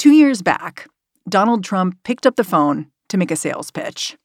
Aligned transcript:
Two 0.00 0.12
years 0.12 0.40
back, 0.40 0.88
Donald 1.28 1.62
Trump 1.62 2.02
picked 2.04 2.26
up 2.26 2.36
the 2.36 2.42
phone 2.42 2.86
to 3.10 3.18
make 3.18 3.30
a 3.30 3.36
sales 3.36 3.70
pitch. 3.70 4.16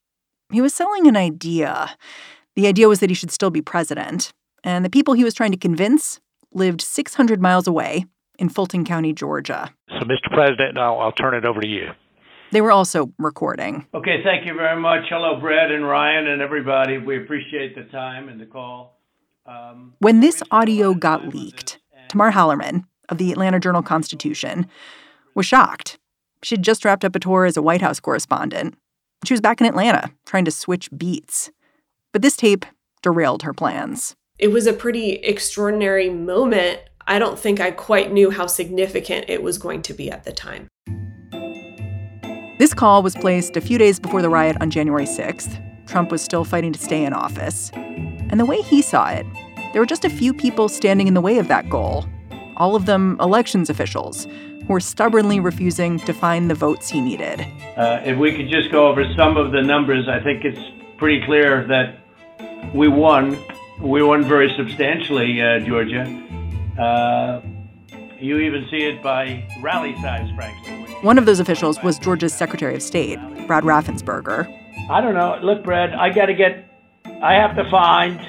He 0.51 0.61
was 0.61 0.73
selling 0.73 1.05
an 1.05 1.17
idea. 1.17 1.97
The 2.55 2.67
idea 2.67 2.87
was 2.87 3.01
that 3.01 3.09
he 3.09 3.13
should 3.13 3.31
still 3.31 3.49
be 3.49 3.61
president, 3.61 4.31
and 4.63 4.85
the 4.85 4.89
people 4.89 5.15
he 5.15 5.25
was 5.25 5.33
trying 5.33 5.51
to 5.51 5.57
convince 5.57 6.21
lived 6.53 6.81
600 6.81 7.41
miles 7.41 7.67
away 7.67 8.05
in 8.39 8.47
Fulton 8.47 8.85
County, 8.85 9.11
Georgia. 9.11 9.73
So, 9.89 10.05
Mr. 10.05 10.31
President, 10.31 10.77
I'll, 10.77 10.99
I'll 10.99 11.11
turn 11.11 11.33
it 11.33 11.45
over 11.45 11.59
to 11.59 11.67
you. 11.67 11.89
They 12.51 12.61
were 12.61 12.71
also 12.71 13.11
recording. 13.19 13.85
Okay, 13.93 14.23
thank 14.23 14.45
you 14.45 14.53
very 14.53 14.79
much. 14.79 15.01
Hello, 15.09 15.39
Brad 15.41 15.71
and 15.71 15.85
Ryan 15.85 16.27
and 16.27 16.41
everybody. 16.41 16.97
We 16.97 17.21
appreciate 17.21 17.75
the 17.75 17.83
time 17.91 18.29
and 18.29 18.39
the 18.39 18.45
call. 18.45 18.94
Um, 19.45 19.93
when 19.99 20.21
this 20.21 20.41
audio 20.51 20.93
got 20.93 21.33
leaked, 21.33 21.79
Tamar 22.09 22.31
Hallerman 22.31 22.85
of 23.09 23.17
the 23.17 23.31
Atlanta 23.31 23.59
Journal 23.59 23.83
Constitution 23.83 24.67
was 25.35 25.45
shocked. 25.45 25.99
She'd 26.41 26.63
just 26.63 26.83
wrapped 26.83 27.05
up 27.05 27.15
a 27.15 27.19
tour 27.19 27.45
as 27.45 27.57
a 27.57 27.61
White 27.61 27.81
House 27.81 27.99
correspondent. 27.99 28.75
She 29.25 29.33
was 29.33 29.41
back 29.41 29.61
in 29.61 29.67
Atlanta 29.67 30.11
trying 30.25 30.45
to 30.45 30.51
switch 30.51 30.89
beats. 30.95 31.51
But 32.11 32.21
this 32.21 32.37
tape 32.37 32.65
derailed 33.01 33.43
her 33.43 33.53
plans. 33.53 34.15
It 34.39 34.49
was 34.49 34.67
a 34.67 34.73
pretty 34.73 35.13
extraordinary 35.13 36.09
moment. 36.09 36.79
I 37.07 37.19
don't 37.19 37.37
think 37.37 37.59
I 37.59 37.71
quite 37.71 38.11
knew 38.11 38.31
how 38.31 38.47
significant 38.47 39.25
it 39.27 39.43
was 39.43 39.57
going 39.57 39.81
to 39.83 39.93
be 39.93 40.09
at 40.11 40.23
the 40.23 40.33
time. 40.33 40.67
This 42.57 42.73
call 42.73 43.03
was 43.03 43.15
placed 43.15 43.57
a 43.57 43.61
few 43.61 43.77
days 43.77 43.99
before 43.99 44.21
the 44.21 44.29
riot 44.29 44.57
on 44.59 44.71
January 44.71 45.05
6th. 45.05 45.61
Trump 45.87 46.09
was 46.09 46.21
still 46.21 46.43
fighting 46.43 46.73
to 46.73 46.79
stay 46.79 47.03
in 47.05 47.13
office. 47.13 47.69
And 47.75 48.39
the 48.39 48.45
way 48.45 48.61
he 48.61 48.81
saw 48.81 49.09
it, 49.09 49.25
there 49.75 49.81
were 49.81 49.85
just 49.85 50.05
a 50.05 50.09
few 50.09 50.33
people 50.33 50.69
standing 50.69 51.05
in 51.05 51.15
the 51.15 51.19
way 51.19 51.37
of 51.37 51.49
that 51.49 51.69
goal. 51.69 52.05
All 52.55 52.77
of 52.77 52.85
them 52.85 53.17
elections 53.19 53.69
officials 53.69 54.23
who 54.23 54.67
were 54.69 54.79
stubbornly 54.79 55.41
refusing 55.41 55.99
to 55.99 56.13
find 56.13 56.49
the 56.49 56.55
votes 56.55 56.87
he 56.87 57.01
needed. 57.01 57.41
Uh, 57.75 57.99
if 58.05 58.17
we 58.17 58.33
could 58.33 58.47
just 58.47 58.71
go 58.71 58.87
over 58.87 59.03
some 59.17 59.35
of 59.35 59.51
the 59.51 59.61
numbers, 59.61 60.07
I 60.07 60.21
think 60.21 60.45
it's 60.45 60.61
pretty 60.95 61.25
clear 61.25 61.67
that 61.67 61.99
we 62.73 62.87
won. 62.87 63.37
We 63.81 64.01
won 64.01 64.23
very 64.23 64.49
substantially, 64.55 65.41
uh, 65.41 65.59
Georgia. 65.59 66.03
Uh, 66.79 67.41
you 68.17 68.39
even 68.39 68.65
see 68.71 68.77
it 68.77 69.03
by 69.03 69.45
rally 69.61 69.93
size, 69.95 70.29
frankly. 70.37 70.71
One 71.01 71.17
of 71.17 71.25
those 71.25 71.41
officials 71.41 71.83
was 71.83 71.99
Georgia's 71.99 72.33
Secretary 72.33 72.75
of 72.75 72.81
State, 72.81 73.19
Brad 73.45 73.65
Raffensperger. 73.65 74.47
I 74.89 75.01
don't 75.01 75.15
know. 75.15 75.37
Look, 75.43 75.65
Brad, 75.65 75.91
I 75.91 76.11
got 76.11 76.27
to 76.27 76.33
get, 76.33 76.63
I 77.21 77.33
have 77.33 77.57
to 77.57 77.69
find 77.69 78.21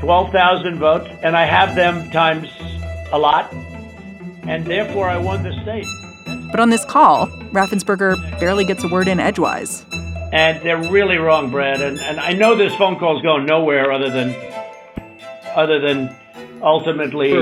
12,000 0.00 0.78
votes, 0.78 1.08
and 1.22 1.36
I 1.36 1.44
have 1.44 1.74
them 1.74 2.10
times 2.10 2.48
a 3.12 3.18
lot 3.18 3.52
and 4.48 4.64
therefore 4.64 5.08
I 5.08 5.18
won 5.18 5.42
the 5.42 5.52
state. 5.62 5.86
But 6.50 6.60
on 6.60 6.70
this 6.70 6.84
call, 6.84 7.26
Raffensperger 7.52 8.16
barely 8.38 8.64
gets 8.64 8.84
a 8.84 8.88
word 8.88 9.08
in 9.08 9.20
edgewise. 9.20 9.84
And 10.32 10.62
they're 10.62 10.90
really 10.90 11.18
wrong, 11.18 11.50
Brad. 11.50 11.80
And, 11.80 11.98
and 12.00 12.20
I 12.20 12.32
know 12.32 12.54
this 12.54 12.74
phone 12.76 12.98
call 12.98 13.16
is 13.16 13.22
going 13.22 13.46
nowhere 13.46 13.92
other 13.92 14.10
than 14.10 14.34
other 15.54 15.80
than 15.80 16.14
ultimately, 16.62 17.32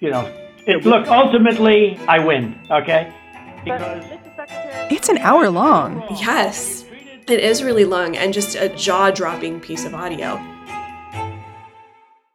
you 0.00 0.10
know, 0.10 0.32
it, 0.66 0.86
look, 0.86 1.06
ultimately 1.08 1.98
I 2.08 2.18
win, 2.24 2.58
okay? 2.70 3.12
Because 3.62 4.04
it's 4.90 5.08
an 5.08 5.18
hour 5.18 5.50
long. 5.50 6.04
Yes. 6.18 6.86
It 7.28 7.40
is 7.40 7.62
really 7.62 7.84
long 7.84 8.16
and 8.16 8.32
just 8.32 8.56
a 8.56 8.68
jaw-dropping 8.70 9.60
piece 9.60 9.84
of 9.84 9.94
audio. 9.94 10.40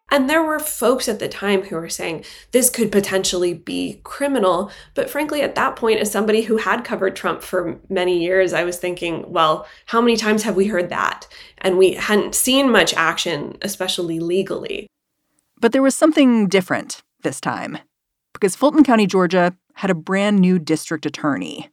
And 0.09 0.29
there 0.29 0.43
were 0.43 0.59
folks 0.59 1.09
at 1.09 1.19
the 1.19 1.27
time 1.27 1.63
who 1.63 1.75
were 1.75 1.89
saying 1.89 2.23
this 2.51 2.69
could 2.69 2.91
potentially 2.91 3.53
be 3.53 3.99
criminal. 4.03 4.71
But 4.93 5.09
frankly, 5.09 5.41
at 5.41 5.55
that 5.55 5.75
point, 5.75 5.99
as 5.99 6.11
somebody 6.11 6.43
who 6.43 6.57
had 6.57 6.85
covered 6.85 7.15
Trump 7.15 7.41
for 7.41 7.79
many 7.89 8.23
years, 8.23 8.53
I 8.53 8.63
was 8.63 8.77
thinking, 8.77 9.29
well, 9.31 9.67
how 9.87 9.99
many 9.99 10.15
times 10.15 10.43
have 10.43 10.55
we 10.55 10.67
heard 10.67 10.89
that? 10.89 11.27
And 11.57 11.77
we 11.77 11.95
hadn't 11.95 12.35
seen 12.35 12.71
much 12.71 12.93
action, 12.93 13.57
especially 13.61 14.19
legally. 14.19 14.87
But 15.59 15.73
there 15.73 15.81
was 15.81 15.95
something 15.95 16.47
different 16.47 17.01
this 17.23 17.41
time 17.41 17.79
because 18.33 18.55
Fulton 18.55 18.83
County, 18.83 19.07
Georgia 19.07 19.55
had 19.73 19.89
a 19.89 19.95
brand 19.95 20.39
new 20.39 20.57
district 20.57 21.05
attorney. 21.05 21.69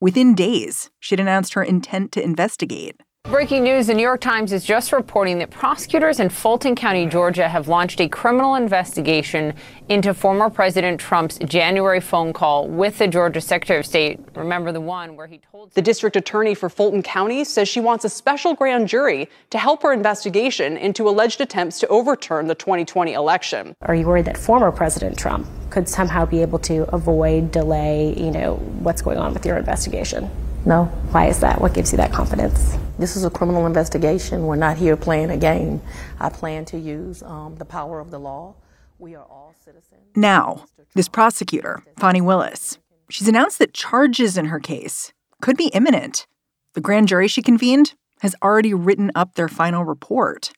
Within 0.00 0.34
days, 0.34 0.90
she'd 1.00 1.20
announced 1.20 1.54
her 1.54 1.62
intent 1.62 2.12
to 2.12 2.22
investigate. 2.22 3.00
Breaking 3.32 3.62
news 3.62 3.86
The 3.86 3.94
New 3.94 4.02
York 4.02 4.20
Times 4.20 4.52
is 4.52 4.64
just 4.64 4.92
reporting 4.92 5.38
that 5.38 5.50
prosecutors 5.50 6.20
in 6.20 6.28
Fulton 6.28 6.74
County, 6.74 7.06
Georgia, 7.06 7.48
have 7.48 7.66
launched 7.66 8.00
a 8.00 8.08
criminal 8.08 8.56
investigation 8.56 9.54
into 9.88 10.12
former 10.12 10.50
President 10.50 11.00
Trump's 11.00 11.38
January 11.38 12.00
phone 12.00 12.32
call 12.32 12.68
with 12.68 12.98
the 12.98 13.08
Georgia 13.08 13.40
Secretary 13.40 13.78
of 13.78 13.86
State. 13.86 14.20
Remember 14.34 14.70
the 14.70 14.80
one 14.80 15.16
where 15.16 15.28
he 15.28 15.38
told. 15.38 15.72
The 15.72 15.80
district 15.80 16.16
attorney 16.16 16.54
for 16.54 16.68
Fulton 16.68 17.00
County 17.02 17.44
says 17.44 17.68
she 17.68 17.80
wants 17.80 18.04
a 18.04 18.10
special 18.10 18.54
grand 18.54 18.88
jury 18.88 19.30
to 19.50 19.58
help 19.58 19.82
her 19.82 19.92
investigation 19.92 20.76
into 20.76 21.08
alleged 21.08 21.40
attempts 21.40 21.78
to 21.80 21.86
overturn 21.86 22.48
the 22.48 22.56
2020 22.56 23.14
election. 23.14 23.74
Are 23.82 23.94
you 23.94 24.04
worried 24.06 24.26
that 24.26 24.36
former 24.36 24.70
President 24.70 25.16
Trump 25.16 25.46
could 25.70 25.88
somehow 25.88 26.26
be 26.26 26.42
able 26.42 26.58
to 26.58 26.82
avoid, 26.92 27.50
delay, 27.50 28.14
you 28.16 28.30
know, 28.30 28.56
what's 28.80 29.00
going 29.00 29.18
on 29.18 29.32
with 29.32 29.46
your 29.46 29.56
investigation? 29.56 30.28
No. 30.64 30.84
Why 31.10 31.26
is 31.26 31.40
that? 31.40 31.60
What 31.60 31.74
gives 31.74 31.92
you 31.92 31.96
that 31.96 32.12
confidence? 32.12 32.76
This 32.98 33.16
is 33.16 33.24
a 33.24 33.30
criminal 33.30 33.66
investigation. 33.66 34.46
We're 34.46 34.56
not 34.56 34.76
here 34.76 34.96
playing 34.96 35.30
a 35.30 35.36
game. 35.36 35.80
I 36.20 36.28
plan 36.28 36.64
to 36.66 36.78
use 36.78 37.22
um, 37.22 37.56
the 37.56 37.64
power 37.64 37.98
of 37.98 38.10
the 38.10 38.18
law. 38.20 38.54
We 38.98 39.16
are 39.16 39.24
all 39.24 39.54
citizens. 39.64 40.02
Now, 40.14 40.66
this 40.94 41.08
prosecutor, 41.08 41.82
Fani 41.98 42.20
Willis, 42.20 42.78
she's 43.10 43.26
announced 43.26 43.58
that 43.58 43.74
charges 43.74 44.38
in 44.38 44.46
her 44.46 44.60
case 44.60 45.12
could 45.40 45.56
be 45.56 45.68
imminent. 45.68 46.28
The 46.74 46.80
grand 46.80 47.08
jury 47.08 47.26
she 47.26 47.42
convened 47.42 47.94
has 48.20 48.36
already 48.40 48.72
written 48.72 49.10
up 49.16 49.34
their 49.34 49.48
final 49.48 49.84
report. 49.84 50.52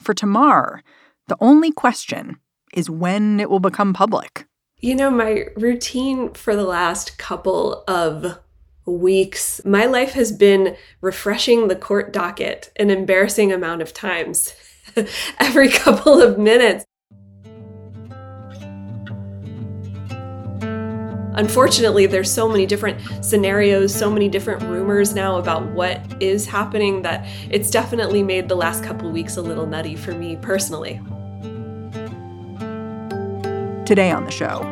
For 0.00 0.12
Tamar, 0.12 0.82
the 1.28 1.36
only 1.40 1.70
question 1.70 2.38
is 2.74 2.90
when 2.90 3.38
it 3.38 3.48
will 3.48 3.60
become 3.60 3.94
public. 3.94 4.46
You 4.80 4.96
know, 4.96 5.10
my 5.10 5.46
routine 5.56 6.34
for 6.34 6.56
the 6.56 6.64
last 6.64 7.16
couple 7.16 7.84
of 7.86 8.40
weeks, 8.86 9.60
my 9.64 9.84
life 9.86 10.12
has 10.12 10.32
been 10.32 10.76
refreshing 11.00 11.68
the 11.68 11.76
court 11.76 12.12
docket 12.12 12.70
an 12.76 12.90
embarrassing 12.90 13.52
amount 13.52 13.82
of 13.82 13.92
times 13.92 14.54
every 15.38 15.68
couple 15.68 16.22
of 16.22 16.38
minutes. 16.38 16.84
Unfortunately, 21.36 22.06
there's 22.06 22.32
so 22.32 22.48
many 22.48 22.64
different 22.64 22.98
scenarios, 23.22 23.94
so 23.94 24.10
many 24.10 24.26
different 24.26 24.62
rumors 24.62 25.14
now 25.14 25.36
about 25.36 25.66
what 25.72 26.00
is 26.18 26.46
happening 26.46 27.02
that 27.02 27.26
it's 27.50 27.70
definitely 27.70 28.22
made 28.22 28.48
the 28.48 28.56
last 28.56 28.82
couple 28.82 29.10
weeks 29.10 29.36
a 29.36 29.42
little 29.42 29.66
nutty 29.66 29.96
for 29.96 30.12
me 30.12 30.36
personally. 30.36 30.98
Today 33.84 34.10
on 34.10 34.24
the 34.24 34.30
show, 34.30 34.62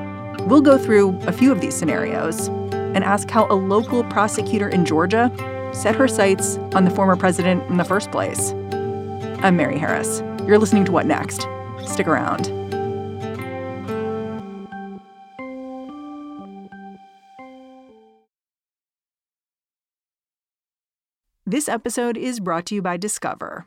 we'll 0.47 0.63
go 0.63 0.79
through 0.79 1.19
a 1.27 1.33
few 1.33 1.53
of 1.53 1.61
these 1.61 1.75
scenarios 1.75 2.49
and 2.95 3.05
ask 3.05 3.29
how 3.29 3.47
a 3.51 3.55
local 3.55 4.05
prosecutor 4.05 4.69
in 4.69 4.85
Georgia 4.85 5.31
set 5.75 5.95
her 5.97 6.09
sights 6.09 6.57
on 6.75 6.85
the 6.85 6.91
former 6.91 7.17
president 7.17 7.63
in 7.69 7.77
the 7.77 7.85
first 7.85 8.11
place. 8.11 8.53
I'm 9.43 9.57
Mary 9.57 9.79
Harris. 9.79 10.23
You're 10.47 10.59
listening 10.59 10.85
to 10.87 10.93
What 10.93 11.07
Next? 11.07 11.47
Stick 11.85 12.07
around. 12.07 12.47
This 21.47 21.69
episode 21.69 22.17
is 22.17 22.41
brought 22.41 22.65
to 22.67 22.75
you 22.75 22.83
by 22.83 22.97
Discover. 22.97 23.67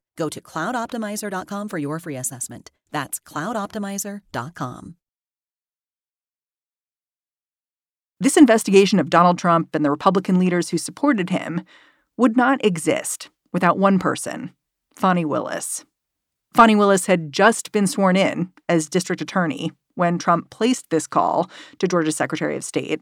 Go 0.15 0.29
to 0.29 0.41
cloudoptimizer.com 0.41 1.69
for 1.69 1.77
your 1.77 1.99
free 1.99 2.15
assessment. 2.15 2.71
That's 2.91 3.19
cloudoptimizer.com. 3.19 4.95
This 8.19 8.37
investigation 8.37 8.99
of 8.99 9.09
Donald 9.09 9.39
Trump 9.39 9.73
and 9.73 9.83
the 9.83 9.89
Republican 9.89 10.37
leaders 10.37 10.69
who 10.69 10.77
supported 10.77 11.31
him 11.31 11.61
would 12.17 12.37
not 12.37 12.63
exist 12.63 13.29
without 13.51 13.79
one 13.79 13.97
person, 13.97 14.51
Fani 14.93 15.25
Willis. 15.25 15.85
Fani 16.53 16.75
Willis 16.75 17.07
had 17.07 17.33
just 17.33 17.71
been 17.71 17.87
sworn 17.87 18.15
in 18.15 18.51
as 18.69 18.89
district 18.89 19.21
attorney 19.21 19.71
when 19.95 20.19
Trump 20.19 20.51
placed 20.51 20.89
this 20.89 21.07
call 21.07 21.49
to 21.79 21.87
Georgia's 21.87 22.15
Secretary 22.15 22.55
of 22.55 22.63
State. 22.63 23.01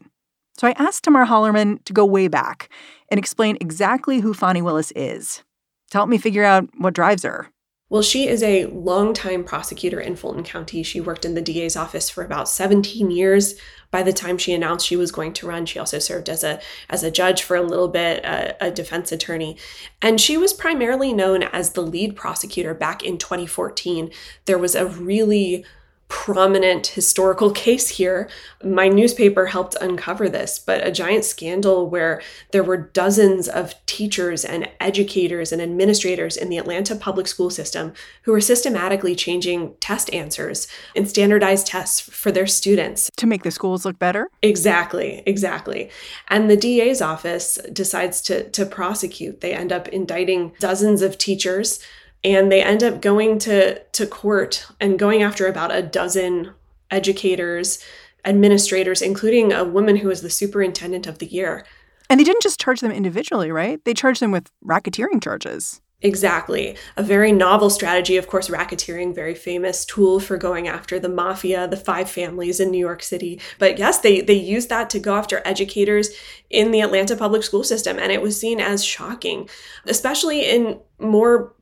So 0.56 0.66
I 0.68 0.72
asked 0.78 1.04
Tamar 1.04 1.26
Hallerman 1.26 1.84
to 1.84 1.92
go 1.92 2.04
way 2.06 2.28
back 2.28 2.70
and 3.10 3.18
explain 3.18 3.58
exactly 3.60 4.20
who 4.20 4.32
Fani 4.32 4.62
Willis 4.62 4.92
is 4.96 5.42
to 5.90 5.98
help 5.98 6.08
me 6.08 6.18
figure 6.18 6.44
out 6.44 6.68
what 6.78 6.94
drives 6.94 7.22
her. 7.22 7.48
Well, 7.90 8.02
she 8.02 8.28
is 8.28 8.40
a 8.44 8.66
longtime 8.66 9.42
prosecutor 9.42 10.00
in 10.00 10.14
Fulton 10.14 10.44
County. 10.44 10.84
She 10.84 11.00
worked 11.00 11.24
in 11.24 11.34
the 11.34 11.42
DA's 11.42 11.76
office 11.76 12.08
for 12.08 12.22
about 12.22 12.48
17 12.48 13.10
years. 13.10 13.56
By 13.90 14.04
the 14.04 14.12
time 14.12 14.38
she 14.38 14.52
announced 14.52 14.86
she 14.86 14.94
was 14.94 15.10
going 15.10 15.32
to 15.32 15.48
run, 15.48 15.66
she 15.66 15.80
also 15.80 15.98
served 15.98 16.28
as 16.28 16.44
a 16.44 16.60
as 16.88 17.02
a 17.02 17.10
judge 17.10 17.42
for 17.42 17.56
a 17.56 17.62
little 17.62 17.88
bit, 17.88 18.24
a, 18.24 18.66
a 18.66 18.70
defense 18.70 19.10
attorney, 19.10 19.56
and 20.00 20.20
she 20.20 20.36
was 20.36 20.52
primarily 20.52 21.12
known 21.12 21.42
as 21.42 21.72
the 21.72 21.80
lead 21.80 22.14
prosecutor 22.14 22.74
back 22.74 23.02
in 23.02 23.18
2014. 23.18 24.12
There 24.44 24.58
was 24.58 24.76
a 24.76 24.86
really 24.86 25.64
prominent 26.10 26.88
historical 26.88 27.52
case 27.52 27.88
here. 27.88 28.28
My 28.62 28.88
newspaper 28.88 29.46
helped 29.46 29.76
uncover 29.80 30.28
this, 30.28 30.58
but 30.58 30.86
a 30.86 30.90
giant 30.90 31.24
scandal 31.24 31.88
where 31.88 32.20
there 32.50 32.64
were 32.64 32.76
dozens 32.76 33.48
of 33.48 33.74
teachers 33.86 34.44
and 34.44 34.68
educators 34.80 35.52
and 35.52 35.62
administrators 35.62 36.36
in 36.36 36.50
the 36.50 36.58
Atlanta 36.58 36.96
public 36.96 37.28
school 37.28 37.48
system 37.48 37.94
who 38.22 38.32
were 38.32 38.40
systematically 38.40 39.14
changing 39.14 39.74
test 39.80 40.12
answers 40.12 40.66
and 40.96 41.08
standardized 41.08 41.68
tests 41.68 42.00
for 42.00 42.32
their 42.32 42.46
students. 42.46 43.08
To 43.16 43.26
make 43.26 43.44
the 43.44 43.52
schools 43.52 43.84
look 43.84 43.98
better? 43.98 44.28
Exactly, 44.42 45.22
exactly. 45.26 45.90
And 46.26 46.50
the 46.50 46.56
DA's 46.56 47.00
office 47.00 47.56
decides 47.72 48.20
to, 48.22 48.50
to 48.50 48.66
prosecute. 48.66 49.40
They 49.40 49.54
end 49.54 49.72
up 49.72 49.86
indicting 49.88 50.52
dozens 50.58 51.02
of 51.02 51.18
teachers 51.18 51.78
and 52.22 52.50
they 52.50 52.62
end 52.62 52.82
up 52.82 53.00
going 53.00 53.38
to 53.38 53.78
to 53.78 54.06
court 54.06 54.66
and 54.80 54.98
going 54.98 55.22
after 55.22 55.46
about 55.46 55.74
a 55.74 55.82
dozen 55.82 56.52
educators 56.90 57.82
administrators 58.24 59.00
including 59.00 59.52
a 59.52 59.64
woman 59.64 59.96
who 59.96 60.08
was 60.08 60.22
the 60.22 60.30
superintendent 60.30 61.06
of 61.06 61.18
the 61.18 61.26
year 61.26 61.64
and 62.08 62.18
they 62.18 62.24
didn't 62.24 62.42
just 62.42 62.60
charge 62.60 62.80
them 62.80 62.92
individually 62.92 63.50
right 63.50 63.84
they 63.84 63.94
charged 63.94 64.20
them 64.20 64.30
with 64.30 64.50
racketeering 64.64 65.22
charges 65.22 65.80
Exactly. 66.02 66.76
A 66.96 67.02
very 67.02 67.30
novel 67.30 67.68
strategy, 67.68 68.16
of 68.16 68.26
course, 68.26 68.48
racketeering, 68.48 69.14
very 69.14 69.34
famous 69.34 69.84
tool 69.84 70.18
for 70.18 70.38
going 70.38 70.66
after 70.66 70.98
the 70.98 71.10
mafia, 71.10 71.68
the 71.68 71.76
five 71.76 72.08
families 72.08 72.58
in 72.58 72.70
New 72.70 72.78
York 72.78 73.02
City. 73.02 73.38
But 73.58 73.78
yes, 73.78 73.98
they, 73.98 74.22
they 74.22 74.32
used 74.34 74.70
that 74.70 74.88
to 74.90 74.98
go 74.98 75.14
after 75.16 75.42
educators 75.44 76.08
in 76.48 76.70
the 76.70 76.80
Atlanta 76.80 77.16
public 77.16 77.42
school 77.42 77.64
system. 77.64 77.98
And 77.98 78.10
it 78.10 78.22
was 78.22 78.40
seen 78.40 78.60
as 78.60 78.82
shocking, 78.82 79.48
especially 79.84 80.48
in 80.48 80.80
more 80.98 81.52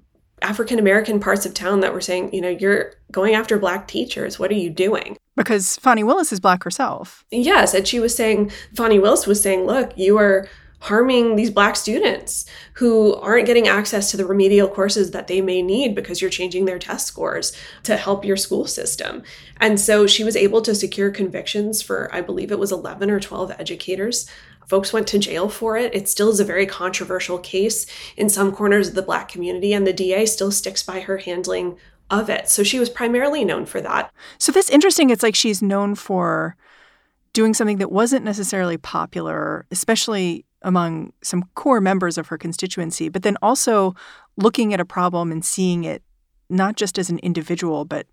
African 0.43 0.79
American 0.79 1.21
parts 1.21 1.47
of 1.47 1.55
town 1.55 1.81
that 1.81 1.93
were 1.93 2.01
saying, 2.01 2.35
you 2.35 2.41
know, 2.41 2.49
you're 2.49 2.95
going 3.13 3.35
after 3.35 3.59
black 3.59 3.89
teachers. 3.89 4.39
What 4.39 4.51
are 4.51 4.55
you 4.55 4.71
doing? 4.71 5.17
Because 5.37 5.77
Fani 5.77 6.03
Willis 6.03 6.33
is 6.33 6.41
black 6.41 6.65
herself. 6.65 7.25
Yes. 7.31 7.75
And 7.75 7.87
she 7.87 8.01
was 8.01 8.15
saying, 8.15 8.51
Fani 8.75 8.99
Willis 8.99 9.27
was 9.27 9.41
saying, 9.41 9.67
look, 9.67 9.97
you 9.97 10.19
are 10.19 10.49
harming 10.81 11.37
these 11.37 11.51
black 11.51 11.75
students 11.77 12.47
who 12.75 13.15
aren't 13.17 13.47
getting 13.47 13.67
access 13.67 14.11
to 14.11 14.17
the 14.17 14.27
remedial 14.27 14.69
courses 14.69 15.11
that 15.11 15.27
they 15.27 15.41
may 15.41 15.61
need 15.61 15.95
because 15.95 16.21
you're 16.21 16.31
changing 16.31 16.65
their 16.65 16.79
test 16.79 17.07
scores 17.07 17.53
to 17.83 17.97
help 17.97 18.25
your 18.25 18.37
school 18.37 18.67
system. 18.67 19.23
And 19.61 19.81
so 19.81 20.07
she 20.07 20.23
was 20.23 20.37
able 20.37 20.63
to 20.63 20.75
secure 20.75 21.11
convictions 21.11 21.83
for, 21.83 22.09
I 22.15 22.21
believe 22.21 22.53
it 22.53 22.59
was 22.59 22.73
11 22.73 23.11
or 23.11 23.19
12 23.19 23.53
educators 23.59 24.31
Folks 24.69 24.93
went 24.93 25.09
to 25.09 25.19
jail 25.19 25.49
for 25.49 25.79
it. 25.79 25.95
It 25.95 26.09
still 26.09 26.29
is 26.29 26.41
a 26.41 26.45
very 26.45 26.67
controversial 26.67 27.39
case 27.39 27.87
in 28.19 28.29
some 28.29 28.53
corners 28.53 28.89
of 28.89 28.95
the 28.95 29.03
Black 29.03 29.29
community, 29.29 29.73
and 29.73 29.87
the 29.87 29.95
DA 29.95 30.27
still 30.27 30.53
sticks 30.53 30.83
by 30.83 31.01
her 31.01 31.17
handling 31.17 31.79
of 32.11 32.29
it. 32.29 32.51
So 32.51 32.63
she 32.63 32.79
was 32.79 32.91
primarily 32.91 33.47
known 33.47 33.65
for 33.65 33.81
that. 33.81 34.13
So 34.37 34.53
that's 34.53 34.69
interesting. 34.69 35.09
It's 35.09 35.23
like 35.23 35.35
she's 35.35 35.63
known 35.63 35.95
for 35.95 36.55
doing 37.33 37.55
something 37.55 37.79
that 37.79 37.91
wasn't 37.91 38.27
necessarily 38.27 38.77
popular, 38.77 39.67
especially 39.71 40.45
among 40.63 41.13
some 41.23 41.45
core 41.55 41.81
members 41.81 42.19
of 42.19 42.29
her 42.29 42.39
constituency, 42.39 43.09
but 43.09 43.23
then 43.23 43.37
also 43.43 43.95
looking 44.37 44.75
at 44.75 44.81
a 44.81 44.85
problem 44.85 45.31
and 45.31 45.45
seeing 45.45 45.85
it 45.85 46.03
not 46.49 46.77
just 46.77 46.99
as 46.99 47.11
an 47.11 47.19
individual, 47.21 47.85
but 47.85 48.07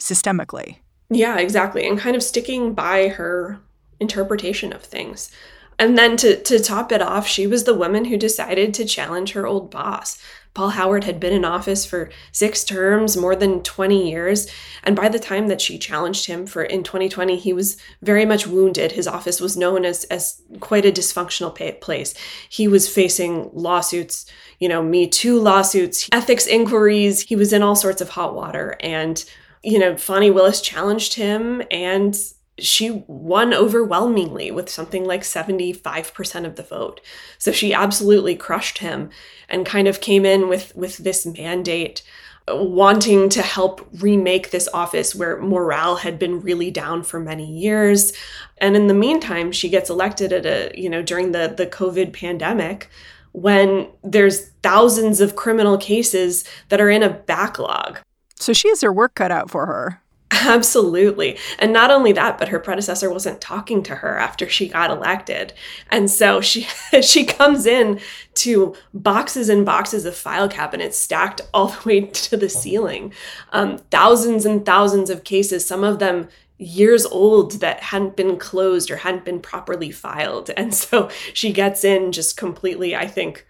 systemically. 0.00 0.78
Yeah, 1.10 1.38
exactly. 1.38 1.88
And 1.88 1.98
kind 1.98 2.14
of 2.14 2.22
sticking 2.22 2.74
by 2.74 3.08
her 3.08 3.58
interpretation 3.98 4.72
of 4.72 4.82
things. 4.82 5.30
And 5.78 5.96
then 5.96 6.16
to, 6.18 6.40
to 6.42 6.58
top 6.58 6.92
it 6.92 7.00
off, 7.00 7.26
she 7.26 7.46
was 7.46 7.64
the 7.64 7.74
woman 7.74 8.06
who 8.06 8.16
decided 8.16 8.74
to 8.74 8.84
challenge 8.84 9.32
her 9.32 9.46
old 9.46 9.70
boss. 9.70 10.20
Paul 10.58 10.70
Howard 10.70 11.04
had 11.04 11.20
been 11.20 11.32
in 11.32 11.44
office 11.44 11.86
for 11.86 12.10
six 12.32 12.64
terms, 12.64 13.16
more 13.16 13.36
than 13.36 13.62
20 13.62 14.10
years. 14.10 14.48
And 14.82 14.96
by 14.96 15.08
the 15.08 15.20
time 15.20 15.46
that 15.46 15.60
she 15.60 15.78
challenged 15.78 16.26
him 16.26 16.48
for 16.48 16.64
in 16.64 16.82
2020, 16.82 17.36
he 17.36 17.52
was 17.52 17.76
very 18.02 18.24
much 18.24 18.44
wounded. 18.44 18.90
His 18.90 19.06
office 19.06 19.40
was 19.40 19.56
known 19.56 19.84
as, 19.84 20.02
as 20.06 20.42
quite 20.58 20.84
a 20.84 20.90
dysfunctional 20.90 21.80
place. 21.80 22.12
He 22.48 22.66
was 22.66 22.92
facing 22.92 23.50
lawsuits, 23.52 24.26
you 24.58 24.68
know, 24.68 24.82
Me 24.82 25.06
Too 25.06 25.38
lawsuits, 25.38 26.08
ethics 26.10 26.48
inquiries. 26.48 27.22
He 27.22 27.36
was 27.36 27.52
in 27.52 27.62
all 27.62 27.76
sorts 27.76 28.00
of 28.00 28.08
hot 28.08 28.34
water. 28.34 28.76
And, 28.80 29.24
you 29.62 29.78
know, 29.78 29.96
Fani 29.96 30.32
Willis 30.32 30.60
challenged 30.60 31.14
him 31.14 31.62
and 31.70 32.18
she 32.58 33.04
won 33.06 33.54
overwhelmingly 33.54 34.50
with 34.50 34.68
something 34.68 35.04
like 35.04 35.22
75% 35.22 36.44
of 36.44 36.56
the 36.56 36.62
vote. 36.62 37.00
So 37.38 37.52
she 37.52 37.72
absolutely 37.72 38.34
crushed 38.36 38.78
him 38.78 39.10
and 39.48 39.64
kind 39.64 39.88
of 39.88 40.00
came 40.00 40.24
in 40.24 40.48
with 40.48 40.74
with 40.76 40.98
this 40.98 41.24
mandate 41.24 42.02
wanting 42.50 43.28
to 43.28 43.42
help 43.42 43.86
remake 44.00 44.50
this 44.50 44.68
office 44.72 45.14
where 45.14 45.40
morale 45.40 45.96
had 45.96 46.18
been 46.18 46.40
really 46.40 46.70
down 46.70 47.02
for 47.02 47.20
many 47.20 47.46
years. 47.46 48.12
And 48.58 48.74
in 48.74 48.86
the 48.86 48.94
meantime, 48.94 49.52
she 49.52 49.68
gets 49.68 49.90
elected 49.90 50.32
at 50.32 50.46
a, 50.46 50.72
you 50.74 50.88
know, 50.88 51.02
during 51.02 51.32
the 51.32 51.52
the 51.56 51.66
COVID 51.66 52.12
pandemic 52.12 52.88
when 53.32 53.88
there's 54.02 54.48
thousands 54.62 55.20
of 55.20 55.36
criminal 55.36 55.76
cases 55.76 56.44
that 56.70 56.80
are 56.80 56.90
in 56.90 57.02
a 57.02 57.10
backlog. 57.10 57.98
So 58.36 58.52
she 58.52 58.68
has 58.68 58.80
her 58.80 58.92
work 58.92 59.14
cut 59.14 59.30
out 59.30 59.50
for 59.50 59.66
her. 59.66 60.00
Absolutely. 60.44 61.38
And 61.58 61.72
not 61.72 61.90
only 61.90 62.12
that, 62.12 62.38
but 62.38 62.48
her 62.48 62.58
predecessor 62.58 63.10
wasn't 63.10 63.40
talking 63.40 63.82
to 63.84 63.96
her 63.96 64.18
after 64.18 64.48
she 64.48 64.68
got 64.68 64.90
elected. 64.90 65.54
And 65.90 66.10
so 66.10 66.40
she 66.40 66.62
she 67.02 67.24
comes 67.24 67.64
in 67.64 68.00
to 68.34 68.74
boxes 68.92 69.48
and 69.48 69.64
boxes 69.64 70.04
of 70.04 70.14
file 70.14 70.48
cabinets 70.48 70.98
stacked 70.98 71.40
all 71.54 71.68
the 71.68 71.88
way 71.88 72.00
to 72.02 72.36
the 72.36 72.50
ceiling. 72.50 73.12
Um, 73.52 73.78
thousands 73.90 74.44
and 74.44 74.66
thousands 74.66 75.08
of 75.08 75.24
cases, 75.24 75.64
some 75.64 75.82
of 75.82 75.98
them 75.98 76.28
years 76.58 77.06
old 77.06 77.52
that 77.60 77.80
hadn't 77.84 78.16
been 78.16 78.36
closed 78.36 78.90
or 78.90 78.96
hadn't 78.96 79.24
been 79.24 79.40
properly 79.40 79.90
filed. 79.90 80.50
And 80.58 80.74
so 80.74 81.08
she 81.32 81.52
gets 81.52 81.84
in 81.84 82.12
just 82.12 82.36
completely, 82.36 82.94
I 82.94 83.06
think, 83.06 83.46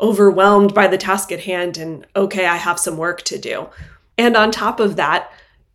overwhelmed 0.00 0.74
by 0.74 0.86
the 0.86 0.98
task 0.98 1.32
at 1.32 1.40
hand 1.40 1.78
and 1.78 2.06
okay, 2.14 2.46
I 2.46 2.56
have 2.56 2.78
some 2.78 2.96
work 2.96 3.22
to 3.22 3.38
do. 3.38 3.68
And 4.18 4.36
on 4.36 4.50
top 4.50 4.78
of 4.78 4.96
that, 4.96 5.32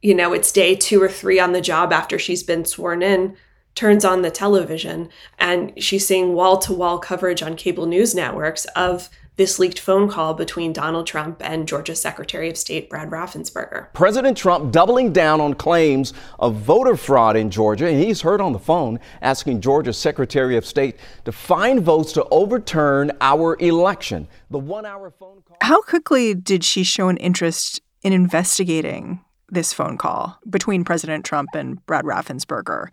you 0.08 0.16
know, 0.16 0.32
it's 0.32 0.54
day 0.54 0.74
two 0.74 1.04
or 1.04 1.10
three 1.10 1.38
on 1.38 1.52
the 1.52 1.60
job 1.60 1.92
after 1.92 2.18
she's 2.18 2.42
been 2.42 2.64
sworn 2.64 3.04
in, 3.04 3.36
turns 3.76 4.06
on 4.06 4.22
the 4.22 4.32
television, 4.32 5.10
and 5.38 5.74
she's 5.84 6.08
seeing 6.08 6.34
wall 6.34 6.58
to 6.60 6.72
wall 6.72 6.98
coverage 6.98 7.44
on 7.44 7.58
cable 7.58 7.86
news 7.86 8.16
networks 8.16 8.64
of 8.68 9.10
this 9.36 9.60
leaked 9.60 9.80
phone 9.80 10.08
call 10.08 10.34
between 10.34 10.72
Donald 10.72 11.08
Trump 11.08 11.42
and 11.44 11.68
Georgia's 11.68 12.00
Secretary 12.00 12.50
of 12.50 12.56
State 12.56 12.90
Brad 12.90 13.10
Raffensperger. 13.10 13.92
President 13.92 14.38
Trump 14.38 14.72
doubling 14.72 15.12
down 15.12 15.42
on 15.42 15.54
claims 15.54 16.14
of 16.40 16.56
voter 16.56 16.96
fraud 16.96 17.36
in 17.36 17.52
Georgia, 17.52 17.90
and 17.90 18.02
he's 18.02 18.22
heard 18.22 18.40
on 18.40 18.54
the 18.54 18.60
phone 18.60 19.02
asking 19.22 19.60
Georgia's 19.60 19.98
Secretary 19.98 20.56
of 20.56 20.66
State 20.66 20.96
to 21.26 21.34
find 21.34 21.82
votes 21.82 22.14
to 22.14 22.24
overturn 22.32 23.12
our 23.20 23.58
election. 23.60 24.30
The 24.52 24.58
one 24.58 24.86
hour 24.86 25.12
phone 25.12 25.42
call. 25.46 25.58
How 25.60 25.82
quickly 25.82 26.34
did 26.34 26.64
she 26.64 26.86
show 26.86 27.10
an 27.10 27.18
interest 27.18 27.82
in 28.04 28.14
investigating 28.14 29.20
this 29.50 29.74
phone 29.74 29.98
call 29.98 30.40
between 30.50 30.84
President 30.84 31.26
Trump 31.26 31.50
and 31.54 31.86
Brad 31.86 32.06
Raffensperger? 32.06 32.88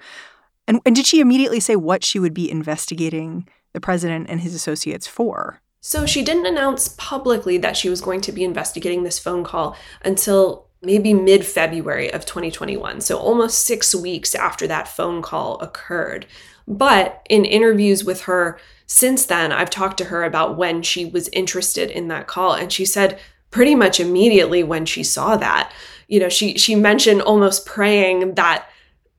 And, 0.66 0.80
and 0.87 0.96
did 0.96 1.06
she 1.06 1.20
immediately 1.20 1.61
say 1.61 1.76
what 1.76 2.04
she 2.04 2.18
would 2.18 2.34
be 2.34 2.50
investigating 2.50 3.49
the 3.73 3.80
president 3.80 4.26
and 4.28 4.40
his 4.40 4.54
associates 4.54 5.06
for? 5.06 5.61
So 5.80 6.06
she 6.06 6.23
didn't 6.23 6.46
announce 6.46 6.88
publicly 6.96 7.58
that 7.58 7.76
she 7.76 7.90
was 7.90 8.00
going 8.00 8.23
to 8.23 8.32
be 8.32 8.44
investigating 8.44 9.02
this 9.02 9.18
phone 9.18 9.44
call 9.44 9.76
until 10.02 10.66
maybe 10.80 11.12
mid 11.12 11.44
February 11.44 12.11
of 12.12 12.25
2021. 12.25 13.00
So 13.02 13.18
almost 13.18 13.66
six 13.66 13.94
weeks 13.94 14.34
after 14.34 14.66
that 14.66 14.88
phone 14.88 15.20
call 15.20 15.58
occurred. 15.61 16.26
But 16.66 17.25
in 17.28 17.44
interviews 17.44 18.04
with 18.04 18.23
her 18.23 18.58
since 18.87 19.26
then, 19.26 19.52
I've 19.52 19.70
talked 19.70 19.99
to 19.99 20.06
her 20.06 20.25
about 20.25 20.56
when 20.56 20.82
she 20.82 21.04
was 21.04 21.28
interested 21.28 21.90
in 21.90 22.08
that 22.08 22.26
call. 22.26 22.54
And 22.54 22.73
she 22.73 22.84
said 22.84 23.18
pretty 23.50 23.75
much 23.75 24.00
immediately 24.00 24.62
when 24.62 24.87
she 24.87 25.02
saw 25.02 25.37
that. 25.37 25.73
You 26.08 26.20
know, 26.20 26.28
she 26.28 26.58
she 26.58 26.75
mentioned 26.75 27.23
almost 27.23 27.66
praying 27.66 28.34
that 28.34 28.66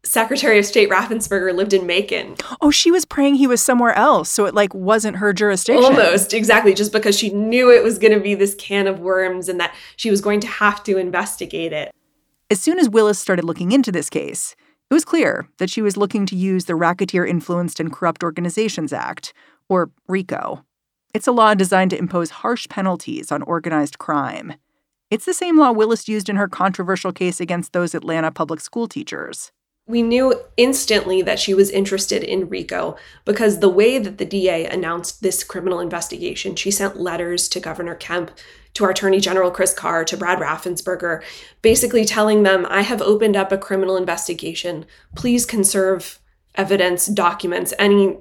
Secretary 0.05 0.59
of 0.59 0.65
State 0.65 0.89
Raffensperger 0.89 1.53
lived 1.53 1.73
in 1.73 1.85
Macon. 1.85 2.35
Oh, 2.61 2.71
she 2.71 2.91
was 2.91 3.05
praying 3.05 3.35
he 3.35 3.47
was 3.47 3.61
somewhere 3.61 3.93
else, 3.93 4.29
so 4.29 4.45
it 4.45 4.53
like 4.53 4.73
wasn't 4.73 5.17
her 5.17 5.33
jurisdiction. 5.33 5.83
Almost, 5.83 6.33
exactly, 6.33 6.73
just 6.73 6.91
because 6.91 7.17
she 7.17 7.29
knew 7.31 7.71
it 7.71 7.83
was 7.83 7.97
going 7.97 8.13
to 8.13 8.19
be 8.19 8.35
this 8.35 8.55
can 8.55 8.87
of 8.87 8.99
worms 8.99 9.49
and 9.49 9.59
that 9.59 9.73
she 9.95 10.11
was 10.11 10.21
going 10.21 10.39
to 10.41 10.47
have 10.47 10.83
to 10.83 10.97
investigate 10.97 11.73
it. 11.73 11.91
As 12.51 12.61
soon 12.61 12.77
as 12.77 12.89
Willis 12.89 13.19
started 13.19 13.43
looking 13.43 13.71
into 13.71 13.91
this 13.91 14.09
case, 14.09 14.55
it 14.89 14.93
was 14.93 15.03
clear 15.05 15.49
that 15.57 15.69
she 15.69 15.81
was 15.81 15.97
looking 15.97 16.27
to 16.27 16.35
use 16.35 16.65
the 16.65 16.75
Racketeer 16.75 17.25
Influenced 17.25 17.79
and 17.79 17.91
Corrupt 17.91 18.23
Organizations 18.23 18.93
Act, 18.93 19.33
or 19.67 19.89
RICO. 20.07 20.63
It's 21.15 21.27
a 21.27 21.31
law 21.31 21.55
designed 21.55 21.91
to 21.91 21.97
impose 21.97 22.29
harsh 22.29 22.67
penalties 22.69 23.31
on 23.31 23.41
organized 23.41 23.97
crime. 23.97 24.53
It's 25.15 25.23
the 25.23 25.33
same 25.33 25.57
law 25.57 25.71
Willis 25.71 26.09
used 26.09 26.27
in 26.27 26.35
her 26.35 26.49
controversial 26.49 27.13
case 27.13 27.39
against 27.39 27.71
those 27.71 27.95
Atlanta 27.95 28.31
public 28.31 28.59
school 28.59 28.85
teachers. 28.85 29.53
We 29.87 30.01
knew 30.01 30.37
instantly 30.57 31.21
that 31.21 31.39
she 31.39 31.53
was 31.53 31.69
interested 31.69 32.21
in 32.21 32.49
RICO 32.49 32.97
because 33.23 33.59
the 33.59 33.69
way 33.69 33.97
that 33.97 34.17
the 34.17 34.25
DA 34.25 34.65
announced 34.65 35.21
this 35.21 35.41
criminal 35.41 35.79
investigation, 35.79 36.57
she 36.57 36.69
sent 36.69 36.99
letters 36.99 37.47
to 37.47 37.61
Governor 37.61 37.95
Kemp, 37.95 38.29
to 38.73 38.83
our 38.83 38.89
Attorney 38.89 39.21
General 39.21 39.51
Chris 39.51 39.73
Carr, 39.73 40.03
to 40.03 40.17
Brad 40.17 40.39
Raffensperger, 40.39 41.23
basically 41.61 42.03
telling 42.03 42.43
them, 42.43 42.67
I 42.69 42.81
have 42.81 43.01
opened 43.01 43.37
up 43.37 43.53
a 43.53 43.57
criminal 43.57 43.95
investigation. 43.95 44.85
Please 45.15 45.45
conserve 45.45 46.19
evidence, 46.55 47.05
documents, 47.05 47.73
any 47.79 48.17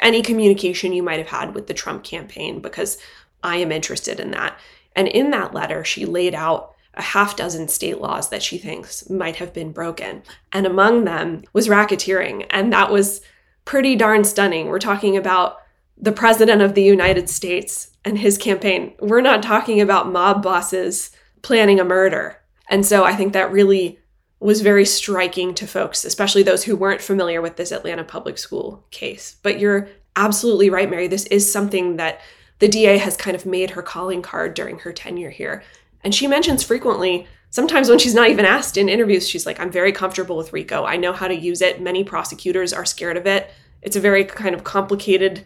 any 0.00 0.20
communication 0.20 0.92
you 0.92 1.02
might 1.02 1.18
have 1.18 1.28
had 1.28 1.54
with 1.54 1.66
the 1.66 1.72
Trump 1.72 2.04
campaign 2.04 2.60
because 2.60 2.98
I 3.42 3.56
am 3.56 3.72
interested 3.72 4.20
in 4.20 4.32
that. 4.32 4.58
And 4.96 5.06
in 5.06 5.30
that 5.30 5.54
letter, 5.54 5.84
she 5.84 6.04
laid 6.04 6.34
out 6.34 6.74
a 6.94 7.02
half 7.02 7.36
dozen 7.36 7.68
state 7.68 8.00
laws 8.00 8.30
that 8.30 8.42
she 8.42 8.58
thinks 8.58 9.08
might 9.10 9.36
have 9.36 9.52
been 9.52 9.70
broken. 9.70 10.22
And 10.52 10.66
among 10.66 11.04
them 11.04 11.44
was 11.52 11.68
racketeering. 11.68 12.46
And 12.50 12.72
that 12.72 12.90
was 12.90 13.20
pretty 13.66 13.94
darn 13.94 14.24
stunning. 14.24 14.66
We're 14.68 14.78
talking 14.78 15.16
about 15.16 15.58
the 15.98 16.12
president 16.12 16.62
of 16.62 16.74
the 16.74 16.82
United 16.82 17.28
States 17.28 17.90
and 18.04 18.18
his 18.18 18.38
campaign. 18.38 18.94
We're 18.98 19.20
not 19.20 19.42
talking 19.42 19.80
about 19.80 20.10
mob 20.10 20.42
bosses 20.42 21.10
planning 21.42 21.78
a 21.78 21.84
murder. 21.84 22.40
And 22.68 22.84
so 22.84 23.04
I 23.04 23.14
think 23.14 23.32
that 23.32 23.52
really 23.52 23.98
was 24.40 24.60
very 24.60 24.84
striking 24.84 25.54
to 25.54 25.66
folks, 25.66 26.04
especially 26.04 26.42
those 26.42 26.64
who 26.64 26.76
weren't 26.76 27.00
familiar 27.00 27.40
with 27.40 27.56
this 27.56 27.72
Atlanta 27.72 28.04
public 28.04 28.38
school 28.38 28.86
case. 28.90 29.36
But 29.42 29.58
you're 29.58 29.88
absolutely 30.14 30.70
right, 30.70 30.90
Mary. 30.90 31.08
This 31.08 31.24
is 31.26 31.50
something 31.50 31.96
that 31.96 32.20
the 32.58 32.68
DA 32.68 32.98
has 32.98 33.16
kind 33.16 33.36
of 33.36 33.46
made 33.46 33.70
her 33.70 33.82
calling 33.82 34.22
card 34.22 34.54
during 34.54 34.78
her 34.80 34.92
tenure 34.92 35.30
here. 35.30 35.62
And 36.02 36.14
she 36.14 36.26
mentions 36.26 36.62
frequently, 36.62 37.26
sometimes 37.50 37.88
when 37.88 37.98
she's 37.98 38.14
not 38.14 38.30
even 38.30 38.44
asked 38.44 38.76
in 38.76 38.88
interviews, 38.88 39.28
she's 39.28 39.46
like, 39.46 39.58
I'm 39.60 39.70
very 39.70 39.92
comfortable 39.92 40.36
with 40.36 40.52
RICO. 40.52 40.84
I 40.84 40.96
know 40.96 41.12
how 41.12 41.28
to 41.28 41.34
use 41.34 41.60
it. 41.60 41.80
Many 41.80 42.04
prosecutors 42.04 42.72
are 42.72 42.84
scared 42.84 43.16
of 43.16 43.26
it. 43.26 43.50
It's 43.82 43.96
a 43.96 44.00
very 44.00 44.24
kind 44.24 44.54
of 44.54 44.64
complicated 44.64 45.44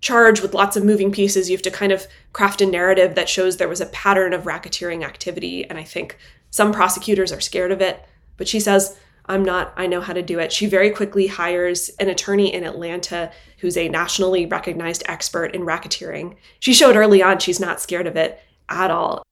charge 0.00 0.40
with 0.40 0.54
lots 0.54 0.76
of 0.76 0.84
moving 0.84 1.12
pieces. 1.12 1.48
You 1.48 1.56
have 1.56 1.62
to 1.62 1.70
kind 1.70 1.92
of 1.92 2.06
craft 2.32 2.60
a 2.60 2.66
narrative 2.66 3.14
that 3.14 3.28
shows 3.28 3.56
there 3.56 3.68
was 3.68 3.80
a 3.80 3.86
pattern 3.86 4.32
of 4.32 4.44
racketeering 4.44 5.04
activity. 5.04 5.68
And 5.68 5.78
I 5.78 5.84
think 5.84 6.18
some 6.50 6.72
prosecutors 6.72 7.32
are 7.32 7.40
scared 7.40 7.72
of 7.72 7.80
it. 7.80 8.04
But 8.36 8.48
she 8.48 8.60
says, 8.60 8.98
I'm 9.30 9.44
not, 9.44 9.72
I 9.76 9.86
know 9.86 10.00
how 10.00 10.12
to 10.12 10.22
do 10.22 10.40
it. 10.40 10.52
She 10.52 10.66
very 10.66 10.90
quickly 10.90 11.28
hires 11.28 11.88
an 12.00 12.08
attorney 12.08 12.52
in 12.52 12.64
Atlanta 12.64 13.30
who's 13.58 13.76
a 13.76 13.88
nationally 13.88 14.44
recognized 14.44 15.04
expert 15.06 15.54
in 15.54 15.62
racketeering. 15.62 16.34
She 16.58 16.74
showed 16.74 16.96
early 16.96 17.22
on 17.22 17.38
she's 17.38 17.60
not 17.60 17.80
scared 17.80 18.08
of 18.08 18.16
it 18.16 18.42
at 18.68 18.90
all. 18.90 19.22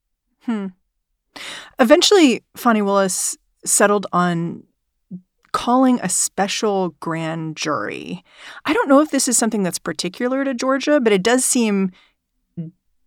Hmm. 0.42 0.66
Eventually, 1.80 2.44
Fani 2.56 2.80
Willis 2.80 3.36
settled 3.64 4.06
on 4.12 4.62
calling 5.52 5.98
a 6.00 6.08
special 6.08 6.90
grand 7.00 7.56
jury. 7.56 8.22
I 8.64 8.72
don't 8.72 8.88
know 8.88 9.00
if 9.00 9.10
this 9.10 9.26
is 9.26 9.36
something 9.36 9.64
that's 9.64 9.80
particular 9.80 10.44
to 10.44 10.54
Georgia, 10.54 11.00
but 11.00 11.12
it 11.12 11.24
does 11.24 11.44
seem 11.44 11.90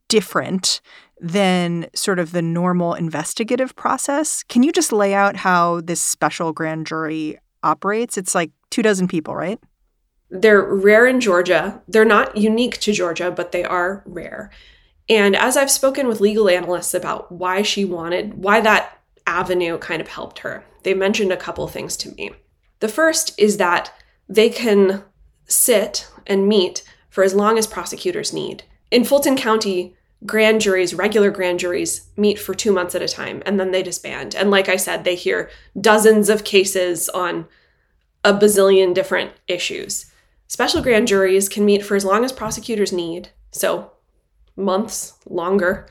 different 0.10 0.82
than 1.22 1.88
sort 1.94 2.18
of 2.18 2.32
the 2.32 2.42
normal 2.42 2.96
investigative 2.96 3.76
process. 3.76 4.44
Can 4.44 4.64
you 4.64 4.72
just 4.72 4.92
lay 4.92 5.14
out 5.14 5.36
how 5.36 5.82
this 5.82 6.02
special 6.02 6.52
grand 6.52 6.88
jury 6.88 7.38
operates? 7.62 8.18
It's 8.18 8.34
like 8.34 8.52
two 8.72 8.82
dozen 8.82 9.08
people, 9.08 9.36
right? 9.36 9.60
They're 10.32 10.64
rare 10.64 11.06
in 11.06 11.22
Georgia. 11.22 11.82
They're 11.88 12.06
not 12.06 12.36
unique 12.36 12.80
to 12.80 12.92
Georgia, 12.92 13.30
but 13.30 13.52
they 13.52 13.64
are 13.64 14.02
rare. 14.08 14.50
And 15.08 15.36
as 15.36 15.58
I've 15.58 15.70
spoken 15.70 16.08
with 16.08 16.22
legal 16.22 16.50
analysts 16.50 16.94
about 16.94 17.32
why 17.32 17.62
she 17.62 17.86
wanted, 17.86 18.36
why 18.36 18.60
that 18.62 18.98
avenue 19.28 19.78
kind 19.78 20.02
of 20.02 20.08
helped 20.08 20.40
her, 20.40 20.64
they 20.84 20.94
mentioned 20.94 21.32
a 21.32 21.38
couple 21.38 21.68
things 21.68 21.96
to 21.98 22.12
me. 22.16 22.32
The 22.80 22.88
first 22.88 23.38
is 23.38 23.58
that 23.58 23.94
they 24.28 24.50
can 24.50 25.04
sit 25.46 26.10
and 26.26 26.48
meet 26.48 26.84
for 27.10 27.24
as 27.24 27.36
long 27.36 27.60
as 27.60 27.68
prosecutors 27.68 28.34
need. 28.34 28.64
In 28.90 29.04
Fulton 29.04 29.36
County, 29.36 29.96
grand 30.26 30.62
juries, 30.62 30.94
regular 30.94 31.32
grand 31.32 31.60
juries, 31.60 32.08
meet 32.16 32.40
for 32.40 32.54
two 32.54 32.72
months 32.72 32.96
at 32.96 33.02
a 33.02 33.08
time 33.08 33.42
and 33.46 33.60
then 33.60 33.72
they 33.72 33.84
disband. 33.84 34.36
And 34.36 34.52
like 34.52 34.70
I 34.70 34.76
said, 34.76 35.04
they 35.04 35.16
hear 35.16 35.50
dozens 35.80 36.30
of 36.30 36.44
cases 36.44 37.10
on 37.10 37.48
a 38.24 38.34
bazillion 38.34 38.94
different 38.94 39.32
issues. 39.48 40.06
Special 40.48 40.82
grand 40.82 41.08
juries 41.08 41.50
can 41.50 41.66
meet 41.66 41.84
for 41.84 41.96
as 41.96 42.06
long 42.06 42.24
as 42.24 42.32
prosecutors 42.32 42.94
need. 42.94 43.30
So 43.52 43.92
months 44.56 45.14
longer, 45.26 45.88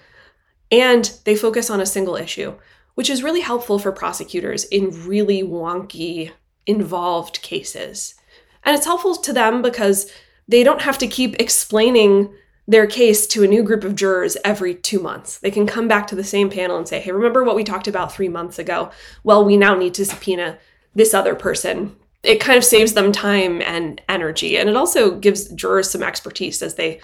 and 0.71 1.13
they 1.25 1.35
focus 1.35 1.71
on 1.71 1.81
a 1.81 1.87
single 1.87 2.17
issue, 2.17 2.55
which 2.95 3.11
is 3.11 3.23
really 3.23 3.41
helpful 3.41 3.79
for 3.79 3.91
prosecutors 3.91 4.65
in 4.65 5.07
really 5.07 5.43
wonky, 5.43 6.31
involved 6.67 7.43
cases. 7.43 8.15
And 8.63 8.77
it's 8.77 8.87
helpful 8.87 9.17
to 9.17 9.33
them 9.33 9.63
because 9.63 10.11
they 10.47 10.63
don't 10.63 10.83
have 10.83 10.99
to 10.99 11.07
keep 11.07 11.41
explaining 11.41 12.33
their 12.71 12.87
case 12.87 13.27
to 13.27 13.43
a 13.43 13.49
new 13.49 13.65
group 13.65 13.83
of 13.83 13.97
jurors 13.97 14.37
every 14.45 14.77
two 14.77 15.01
months. 15.01 15.39
They 15.39 15.51
can 15.51 15.67
come 15.67 15.89
back 15.89 16.07
to 16.07 16.15
the 16.15 16.23
same 16.23 16.49
panel 16.49 16.79
and 16.79 16.87
say, 16.87 17.01
hey, 17.01 17.11
remember 17.11 17.43
what 17.43 17.57
we 17.57 17.65
talked 17.65 17.89
about 17.89 18.13
three 18.15 18.29
months 18.29 18.61
ago? 18.61 18.93
Well, 19.25 19.45
we 19.45 19.57
now 19.57 19.75
need 19.75 19.93
to 19.95 20.07
subpoena 20.07 20.57
this 20.95 21.13
other 21.13 21.35
person. 21.35 21.97
It 22.23 22.39
kind 22.41 22.57
of 22.57 22.63
saves 22.63 22.93
them 22.93 23.11
time 23.11 23.61
and 23.63 24.01
energy. 24.09 24.57
And 24.57 24.69
it 24.69 24.77
also 24.77 25.19
gives 25.19 25.49
jurors 25.49 25.91
some 25.91 26.05
expertise 26.05 26.63
as 26.63 26.77
they 26.77 27.01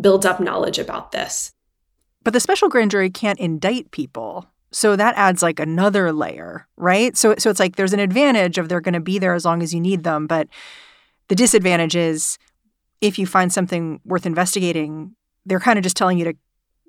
build 0.00 0.24
up 0.24 0.40
knowledge 0.40 0.78
about 0.78 1.12
this. 1.12 1.52
But 2.24 2.32
the 2.32 2.40
special 2.40 2.70
grand 2.70 2.90
jury 2.90 3.10
can't 3.10 3.38
indict 3.38 3.90
people. 3.90 4.46
So 4.72 4.96
that 4.96 5.16
adds 5.16 5.42
like 5.42 5.60
another 5.60 6.14
layer, 6.14 6.66
right? 6.78 7.14
So 7.14 7.34
so 7.36 7.50
it's 7.50 7.60
like 7.60 7.76
there's 7.76 7.92
an 7.92 8.00
advantage 8.00 8.56
of 8.56 8.70
they're 8.70 8.80
going 8.80 8.94
to 8.94 9.00
be 9.00 9.18
there 9.18 9.34
as 9.34 9.44
long 9.44 9.62
as 9.62 9.74
you 9.74 9.80
need 9.80 10.02
them, 10.02 10.26
but 10.26 10.48
the 11.28 11.34
disadvantage 11.34 11.94
is 11.94 12.38
if 13.00 13.18
you 13.18 13.26
find 13.26 13.52
something 13.52 14.00
worth 14.04 14.26
investigating, 14.26 15.14
they're 15.46 15.60
kind 15.60 15.78
of 15.78 15.82
just 15.82 15.96
telling 15.96 16.18
you 16.18 16.24
to 16.24 16.34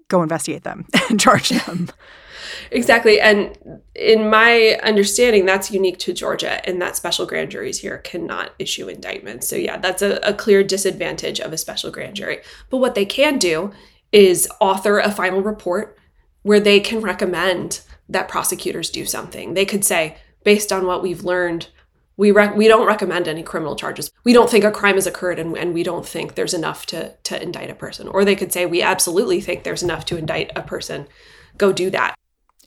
go 0.08 0.22
investigate 0.22 0.64
them 0.64 0.86
and 1.10 1.20
charge 1.20 1.50
them. 1.66 1.90
Exactly. 2.72 3.20
And 3.20 3.58
in 3.96 4.30
my 4.30 4.80
understanding, 4.84 5.46
that's 5.46 5.72
unique 5.72 6.00
to 6.00 6.14
Georgia, 6.14 6.68
and 6.68 6.82
that 6.82 6.96
special 6.96 7.26
grand 7.26 7.52
juries 7.52 7.80
here 7.80 7.98
cannot 8.00 8.52
issue 8.60 8.88
indictments. 8.88 9.48
So, 9.48 9.56
yeah, 9.56 9.78
that's 9.78 10.02
a, 10.02 10.20
a 10.24 10.34
clear 10.34 10.64
disadvantage 10.64 11.40
of 11.40 11.54
a 11.54 11.58
special 11.58 11.92
grand 11.92 12.16
jury. 12.16 12.40
But 12.70 12.78
what 12.78 12.96
they 12.96 13.06
can 13.06 13.38
do 13.38 13.72
is 14.12 14.50
author 14.60 15.00
a 15.00 15.12
final 15.12 15.42
report 15.42 15.98
where 16.42 16.60
they 16.60 16.80
can 16.80 17.00
recommend 17.02 17.82
that 18.10 18.28
prosecutors 18.28 18.90
do 18.90 19.06
something. 19.06 19.54
They 19.54 19.66
could 19.66 19.86
say, 19.86 20.18
based 20.44 20.72
on 20.72 20.86
what 20.86 21.02
we've 21.02 21.24
learned 21.24 21.68
we 22.22 22.32
we 22.32 22.68
don't 22.68 22.86
recommend 22.86 23.28
any 23.28 23.42
criminal 23.42 23.76
charges. 23.76 24.12
We 24.24 24.32
don't 24.32 24.48
think 24.48 24.64
a 24.64 24.70
crime 24.70 24.94
has 24.94 25.08
occurred 25.08 25.40
and, 25.40 25.58
and 25.58 25.74
we 25.74 25.82
don't 25.82 26.08
think 26.08 26.36
there's 26.36 26.54
enough 26.54 26.86
to 26.88 27.16
to 27.24 27.42
indict 27.42 27.72
a 27.72 27.74
person. 27.74 28.08
Or 28.08 28.24
they 28.24 28.36
could 28.36 28.54
say 28.54 28.68
we 28.68 28.84
absolutely 28.84 29.42
think 29.42 29.64
there's 29.64 29.82
enough 29.82 30.06
to 30.06 30.18
indict 30.18 30.52
a 30.56 30.62
person. 30.62 31.08
Go 31.58 31.74
do 31.74 31.90
that. 31.90 32.14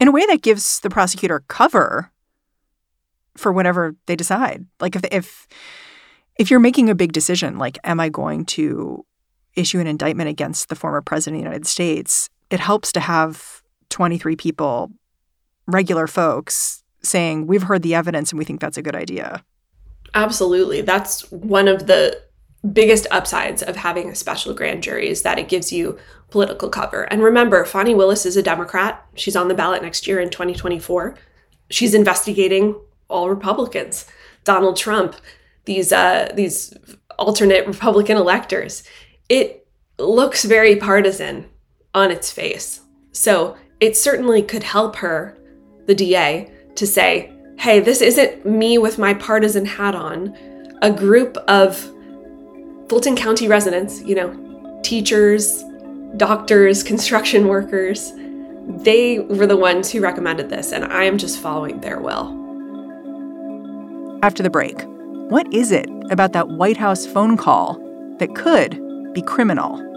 In 0.00 0.08
a 0.08 0.10
way 0.10 0.26
that 0.26 0.42
gives 0.42 0.80
the 0.80 0.90
prosecutor 0.90 1.44
cover 1.46 2.10
for 3.36 3.52
whatever 3.52 3.94
they 4.06 4.16
decide. 4.16 4.66
Like 4.80 4.96
if 4.96 5.04
if 5.12 5.46
if 6.34 6.50
you're 6.50 6.58
making 6.58 6.90
a 6.90 6.96
big 6.96 7.12
decision 7.12 7.56
like 7.56 7.78
am 7.84 8.00
I 8.00 8.08
going 8.08 8.46
to 8.56 9.06
issue 9.54 9.78
an 9.78 9.86
indictment 9.86 10.28
against 10.28 10.68
the 10.68 10.74
former 10.74 11.00
president 11.00 11.36
of 11.36 11.44
the 11.44 11.48
United 11.50 11.68
States, 11.68 12.28
it 12.50 12.58
helps 12.58 12.90
to 12.90 12.98
have 12.98 13.62
23 13.90 14.34
people, 14.34 14.90
regular 15.68 16.08
folks 16.08 16.83
saying, 17.04 17.46
We've 17.46 17.62
heard 17.62 17.82
the 17.82 17.94
evidence 17.94 18.32
and 18.32 18.38
we 18.38 18.44
think 18.44 18.60
that's 18.60 18.78
a 18.78 18.82
good 18.82 18.96
idea. 18.96 19.44
Absolutely. 20.14 20.80
That's 20.80 21.30
one 21.30 21.68
of 21.68 21.86
the 21.86 22.20
biggest 22.72 23.06
upsides 23.10 23.62
of 23.62 23.76
having 23.76 24.08
a 24.08 24.14
special 24.14 24.54
grand 24.54 24.82
jury 24.82 25.08
is 25.08 25.22
that 25.22 25.38
it 25.38 25.48
gives 25.48 25.72
you 25.72 25.98
political 26.30 26.68
cover. 26.68 27.02
And 27.02 27.22
remember, 27.22 27.64
Fani 27.64 27.94
Willis 27.94 28.24
is 28.24 28.36
a 28.36 28.42
Democrat. 28.42 29.04
She's 29.14 29.36
on 29.36 29.48
the 29.48 29.54
ballot 29.54 29.82
next 29.82 30.06
year 30.06 30.20
in 30.20 30.30
2024. 30.30 31.14
She's 31.70 31.94
investigating 31.94 32.74
all 33.08 33.28
Republicans, 33.28 34.06
Donald 34.44 34.76
Trump, 34.76 35.16
these 35.66 35.92
uh, 35.92 36.30
these 36.34 36.74
alternate 37.18 37.66
Republican 37.66 38.16
electors. 38.16 38.82
It 39.28 39.66
looks 39.98 40.44
very 40.44 40.76
partisan 40.76 41.46
on 41.94 42.10
its 42.10 42.30
face. 42.30 42.80
So 43.12 43.56
it 43.80 43.96
certainly 43.96 44.42
could 44.42 44.62
help 44.62 44.96
her, 44.96 45.38
the 45.86 45.94
DA, 45.94 46.50
to 46.76 46.86
say, 46.86 47.32
hey, 47.58 47.80
this 47.80 48.00
isn't 48.00 48.44
me 48.44 48.78
with 48.78 48.98
my 48.98 49.14
partisan 49.14 49.64
hat 49.64 49.94
on. 49.94 50.36
A 50.82 50.90
group 50.90 51.36
of 51.48 51.76
Fulton 52.88 53.16
County 53.16 53.48
residents, 53.48 54.02
you 54.02 54.14
know, 54.14 54.80
teachers, 54.82 55.62
doctors, 56.16 56.82
construction 56.92 57.48
workers, 57.48 58.12
they 58.66 59.18
were 59.18 59.46
the 59.46 59.56
ones 59.56 59.90
who 59.90 60.00
recommended 60.00 60.48
this, 60.48 60.72
and 60.72 60.84
I 60.84 61.04
am 61.04 61.18
just 61.18 61.40
following 61.40 61.80
their 61.80 62.00
will. 62.00 62.40
After 64.22 64.42
the 64.42 64.50
break, 64.50 64.80
what 65.28 65.52
is 65.52 65.70
it 65.70 65.88
about 66.10 66.32
that 66.32 66.48
White 66.48 66.78
House 66.78 67.04
phone 67.04 67.36
call 67.36 67.74
that 68.18 68.34
could 68.34 68.80
be 69.12 69.20
criminal? 69.20 69.93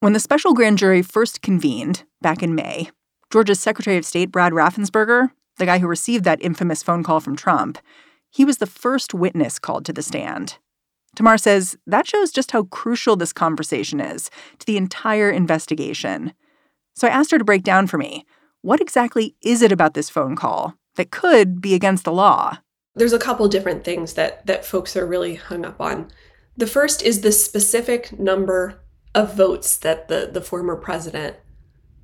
When 0.00 0.14
the 0.14 0.20
special 0.20 0.54
grand 0.54 0.78
jury 0.78 1.02
first 1.02 1.42
convened 1.42 2.04
back 2.22 2.42
in 2.42 2.54
May, 2.54 2.88
Georgia's 3.30 3.60
Secretary 3.60 3.98
of 3.98 4.06
State 4.06 4.32
Brad 4.32 4.54
Raffensperger, 4.54 5.28
the 5.58 5.66
guy 5.66 5.78
who 5.78 5.86
received 5.86 6.24
that 6.24 6.40
infamous 6.40 6.82
phone 6.82 7.02
call 7.02 7.20
from 7.20 7.36
Trump, 7.36 7.76
he 8.30 8.42
was 8.42 8.56
the 8.56 8.66
first 8.66 9.12
witness 9.12 9.58
called 9.58 9.84
to 9.84 9.92
the 9.92 10.00
stand. 10.00 10.56
Tamar 11.16 11.36
says 11.36 11.76
that 11.86 12.06
shows 12.06 12.32
just 12.32 12.52
how 12.52 12.62
crucial 12.62 13.14
this 13.14 13.34
conversation 13.34 14.00
is 14.00 14.30
to 14.58 14.64
the 14.64 14.78
entire 14.78 15.28
investigation. 15.28 16.32
So 16.94 17.06
I 17.06 17.10
asked 17.10 17.30
her 17.32 17.38
to 17.38 17.44
break 17.44 17.62
down 17.62 17.86
for 17.86 17.98
me 17.98 18.24
what 18.62 18.80
exactly 18.80 19.36
is 19.42 19.60
it 19.60 19.70
about 19.70 19.92
this 19.92 20.08
phone 20.08 20.34
call 20.34 20.76
that 20.96 21.10
could 21.10 21.60
be 21.60 21.74
against 21.74 22.04
the 22.04 22.12
law? 22.12 22.56
There's 22.94 23.12
a 23.12 23.18
couple 23.18 23.46
different 23.48 23.84
things 23.84 24.14
that 24.14 24.46
that 24.46 24.64
folks 24.64 24.96
are 24.96 25.06
really 25.06 25.34
hung 25.34 25.66
up 25.66 25.78
on. 25.78 26.10
The 26.56 26.66
first 26.66 27.02
is 27.02 27.20
the 27.20 27.32
specific 27.32 28.18
number 28.18 28.80
of 29.14 29.34
votes 29.34 29.76
that 29.78 30.08
the, 30.08 30.28
the 30.32 30.40
former 30.40 30.76
president 30.76 31.36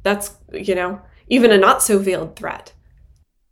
That's, 0.03 0.35
you 0.51 0.75
know, 0.75 1.01
even 1.29 1.51
a 1.51 1.57
not 1.57 1.81
so 1.81 1.97
veiled 1.97 2.35
threat. 2.35 2.73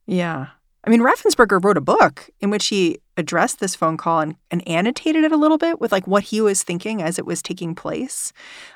Yeah. 0.05 0.47
I 0.83 0.89
mean, 0.89 1.01
Raffensperger 1.01 1.63
wrote 1.63 1.77
a 1.77 1.81
book 1.81 2.29
in 2.39 2.49
which 2.49 2.67
he 2.67 2.99
addressed 3.15 3.59
this 3.59 3.75
phone 3.75 3.97
call 3.97 4.19
and, 4.19 4.35
and 4.49 4.67
annotated 4.67 5.23
it 5.23 5.31
a 5.31 5.37
little 5.37 5.57
bit 5.57 5.79
with 5.79 5.91
like 5.91 6.07
what 6.07 6.23
he 6.23 6.41
was 6.41 6.63
thinking 6.63 7.01
as 7.01 7.17
it 7.17 7.25
was 7.25 7.41
taking 7.41 7.75
place. 7.75 8.33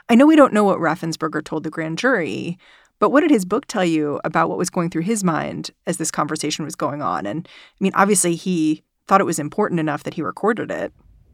I 0.08 0.16
know 0.16 0.26
we 0.26 0.36
don't 0.36 0.54
know 0.54 0.64
what 0.64 0.80
Raffensperger 0.80 1.44
told 1.44 1.64
the 1.64 1.72
grand 1.72 1.98
jury, 1.98 2.58
but 3.00 3.10
what 3.10 3.22
did 3.22 3.32
his 3.32 3.44
book 3.44 3.66
tell 3.66 3.84
you 3.84 4.22
about 4.24 4.50
what 4.50 4.58
was 4.58 4.70
going 4.70 4.90
through 4.90 5.02
his 5.02 5.24
mind 5.24 5.72
as 5.88 5.98
this 5.98 6.12
conversation 6.12 6.64
was 6.64 6.76
going 6.76 7.02
on? 7.02 7.26
And 7.26 7.48
I 7.48 7.84
mean, 7.84 7.92
obviously, 7.96 8.36
he 8.36 8.84
thought 9.08 9.22
it 9.22 9.26
was 9.26 9.40
important 9.40 9.80
enough 9.80 10.04
that 10.04 10.16
he 10.16 10.22
recorded 10.22 10.72
it. 10.72 10.94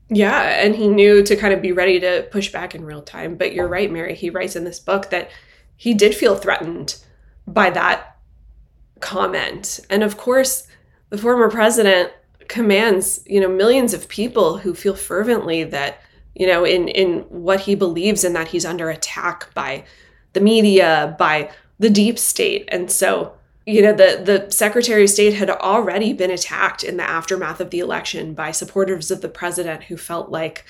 Yeah, 0.09 0.41
and 0.63 0.75
he 0.75 0.89
knew 0.89 1.23
to 1.23 1.35
kind 1.37 1.53
of 1.53 1.61
be 1.61 1.71
ready 1.71 1.99
to 2.01 2.27
push 2.31 2.51
back 2.51 2.75
in 2.75 2.83
real 2.83 3.01
time. 3.01 3.35
But 3.35 3.53
you're 3.53 3.67
right, 3.67 3.89
Mary. 3.89 4.13
He 4.13 4.29
writes 4.29 4.57
in 4.57 4.65
this 4.65 4.79
book 4.79 5.09
that 5.09 5.31
he 5.77 5.93
did 5.93 6.13
feel 6.13 6.35
threatened 6.35 6.97
by 7.47 7.69
that 7.69 8.17
comment. 8.99 9.79
And 9.89 10.03
of 10.03 10.17
course, 10.17 10.67
the 11.09 11.17
former 11.17 11.49
president 11.49 12.11
commands, 12.49 13.21
you 13.25 13.39
know, 13.39 13.47
millions 13.47 13.93
of 13.93 14.09
people 14.09 14.57
who 14.57 14.75
feel 14.75 14.95
fervently 14.95 15.63
that, 15.63 16.01
you 16.35 16.45
know, 16.45 16.65
in 16.65 16.89
in 16.89 17.21
what 17.29 17.61
he 17.61 17.75
believes 17.75 18.25
and 18.25 18.35
that 18.35 18.49
he's 18.49 18.65
under 18.65 18.89
attack 18.89 19.53
by 19.53 19.85
the 20.33 20.41
media, 20.41 21.15
by 21.17 21.49
the 21.79 21.89
deep 21.89 22.19
state. 22.19 22.65
And 22.67 22.91
so 22.91 23.33
you 23.65 23.81
know 23.81 23.93
the 23.93 24.21
the 24.23 24.51
secretary 24.51 25.03
of 25.03 25.09
state 25.09 25.33
had 25.33 25.49
already 25.49 26.13
been 26.13 26.31
attacked 26.31 26.83
in 26.83 26.97
the 26.97 27.03
aftermath 27.03 27.59
of 27.59 27.69
the 27.69 27.79
election 27.79 28.33
by 28.33 28.51
supporters 28.51 29.11
of 29.11 29.21
the 29.21 29.29
president 29.29 29.83
who 29.83 29.97
felt 29.97 30.29
like 30.29 30.65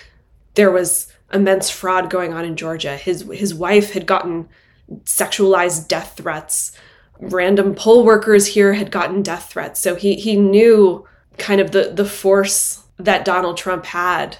there 0.55 0.71
was 0.71 1.11
immense 1.33 1.69
fraud 1.69 2.09
going 2.09 2.33
on 2.33 2.45
in 2.45 2.55
Georgia. 2.55 2.97
His 2.97 3.21
his 3.31 3.53
wife 3.53 3.91
had 3.93 4.05
gotten 4.05 4.49
sexualized 5.03 5.87
death 5.87 6.13
threats. 6.17 6.71
Random 7.19 7.75
poll 7.75 8.03
workers 8.03 8.47
here 8.47 8.73
had 8.73 8.91
gotten 8.91 9.21
death 9.21 9.51
threats. 9.51 9.79
So 9.79 9.95
he 9.95 10.15
he 10.15 10.35
knew 10.35 11.07
kind 11.37 11.61
of 11.61 11.71
the 11.71 11.91
the 11.93 12.05
force 12.05 12.83
that 12.97 13.25
Donald 13.25 13.57
Trump 13.57 13.85
had. 13.85 14.37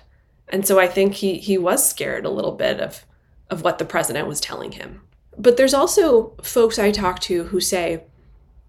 And 0.50 0.68
so 0.68 0.80
I 0.80 0.88
think 0.88 1.16
he 1.16 1.38
he 1.38 1.58
was 1.58 1.88
scared 1.88 2.26
a 2.26 2.30
little 2.30 2.52
bit 2.52 2.80
of 2.80 3.06
of 3.50 3.64
what 3.64 3.78
the 3.78 3.86
president 3.86 4.28
was 4.28 4.42
telling 4.42 4.74
him. 4.74 5.02
But 5.38 5.58
there's 5.58 5.74
also 5.74 6.34
folks 6.44 6.78
I 6.78 6.92
talk 6.92 7.20
to 7.22 7.46
who 7.46 7.62
say 7.62 8.04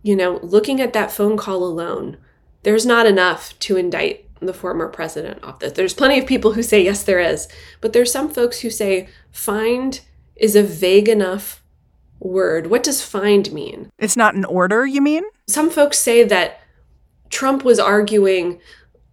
you 0.02 0.16
know, 0.16 0.38
looking 0.42 0.80
at 0.80 0.92
that 0.92 1.10
phone 1.10 1.36
call 1.36 1.64
alone, 1.64 2.16
there's 2.62 2.86
not 2.86 3.06
enough 3.06 3.58
to 3.60 3.76
indict 3.76 4.28
the 4.40 4.54
former 4.54 4.88
president 4.88 5.42
off 5.44 5.60
this. 5.60 5.72
There's 5.72 5.94
plenty 5.94 6.18
of 6.18 6.26
people 6.26 6.52
who 6.52 6.62
say, 6.62 6.82
yes, 6.82 7.04
there 7.04 7.20
is. 7.20 7.48
But 7.80 7.92
there's 7.92 8.12
some 8.12 8.28
folks 8.28 8.60
who 8.60 8.70
say, 8.70 9.08
find 9.30 10.00
is 10.36 10.56
a 10.56 10.62
vague 10.62 11.08
enough 11.08 11.62
word. 12.18 12.68
What 12.68 12.82
does 12.82 13.02
find 13.02 13.52
mean? 13.52 13.90
It's 13.98 14.16
not 14.16 14.34
an 14.34 14.44
order, 14.44 14.84
you 14.86 15.00
mean? 15.00 15.24
Some 15.46 15.70
folks 15.70 15.98
say 15.98 16.24
that 16.24 16.60
Trump 17.30 17.64
was 17.64 17.78
arguing, 17.78 18.60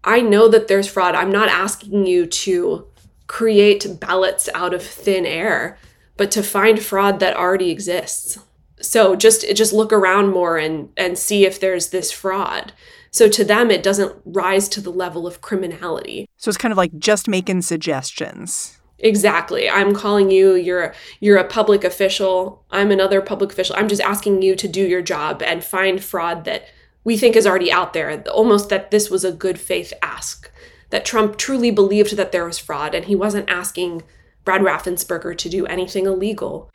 I 0.04 0.21
know 0.21 0.47
that 0.47 0.67
there's 0.67 0.88
fraud. 0.88 1.15
I'm 1.15 1.32
not 1.32 1.49
asking 1.49 2.06
you 2.06 2.25
to 2.25 2.88
create 3.28 3.99
ballots 3.99 4.49
out 4.54 4.73
of 4.73 4.84
thin 4.84 5.25
air, 5.25 5.78
but 6.17 6.32
to 6.32 6.43
find 6.43 6.82
fraud 6.82 7.19
that 7.19 7.38
already 7.38 7.69
exists. 7.69 8.39
So 8.82 9.15
just 9.15 9.46
just 9.56 9.74
look 9.74 9.92
around 9.92 10.32
more 10.32 10.58
and 10.58 10.89
and 10.98 11.18
see 11.18 11.46
if 11.46 11.60
there's 11.60 11.89
this 11.89 12.12
fraud. 12.12 12.74
So 13.12 13.28
to 13.30 13.44
them 13.44 13.72
it 13.72 13.84
doesn't 13.84 14.15
rise 14.26 14.70
to 14.70 14.82
the 14.82 14.92
level 14.92 15.28
of 15.28 15.42
criminality. 15.42 16.28
So 16.38 16.50
it's 16.50 16.58
kind 16.58 16.72
of 16.72 16.78
like 16.78 16.98
just 16.98 17.28
making 17.28 17.63
suggestions. 17.63 18.80
Exactly. 19.00 19.70
I'm 19.70 19.96
calling 19.96 20.30
you, 20.30 20.56
you're 20.56 20.94
you're 21.20 21.38
a 21.38 21.48
public 21.48 21.84
official. 21.84 22.65
I'm 22.70 22.92
another 22.92 23.22
public 23.22 23.52
official. 23.52 23.76
I'm 23.78 23.88
just 23.88 24.02
asking 24.02 24.42
you 24.42 24.56
to 24.56 24.68
do 24.68 24.86
your 24.86 25.02
job 25.02 25.42
and 25.42 25.63
find 25.63 26.04
fraud 26.04 26.46
that 26.46 26.65
we 27.04 27.18
think 27.18 27.36
is 27.36 27.48
already 27.48 27.72
out 27.72 27.94
there. 27.94 28.22
Almost 28.30 28.70
that 28.70 28.92
this 28.92 29.10
was 29.10 29.24
a 29.24 29.32
good 29.32 29.60
faith 29.60 29.94
ask. 30.02 30.52
That 30.89 31.06
Trump 31.06 31.38
truly 31.38 31.72
believed 31.72 32.18
that 32.18 32.32
there 32.32 32.46
was 32.46 32.60
fraud 32.60 32.94
and 32.94 33.06
he 33.06 33.15
wasn't 33.15 33.50
asking 33.50 34.04
Brad 34.44 34.62
Raffensperger 34.62 35.38
to 35.38 35.50
do 35.50 35.65
anything 35.68 36.06
illegal. 36.06 36.72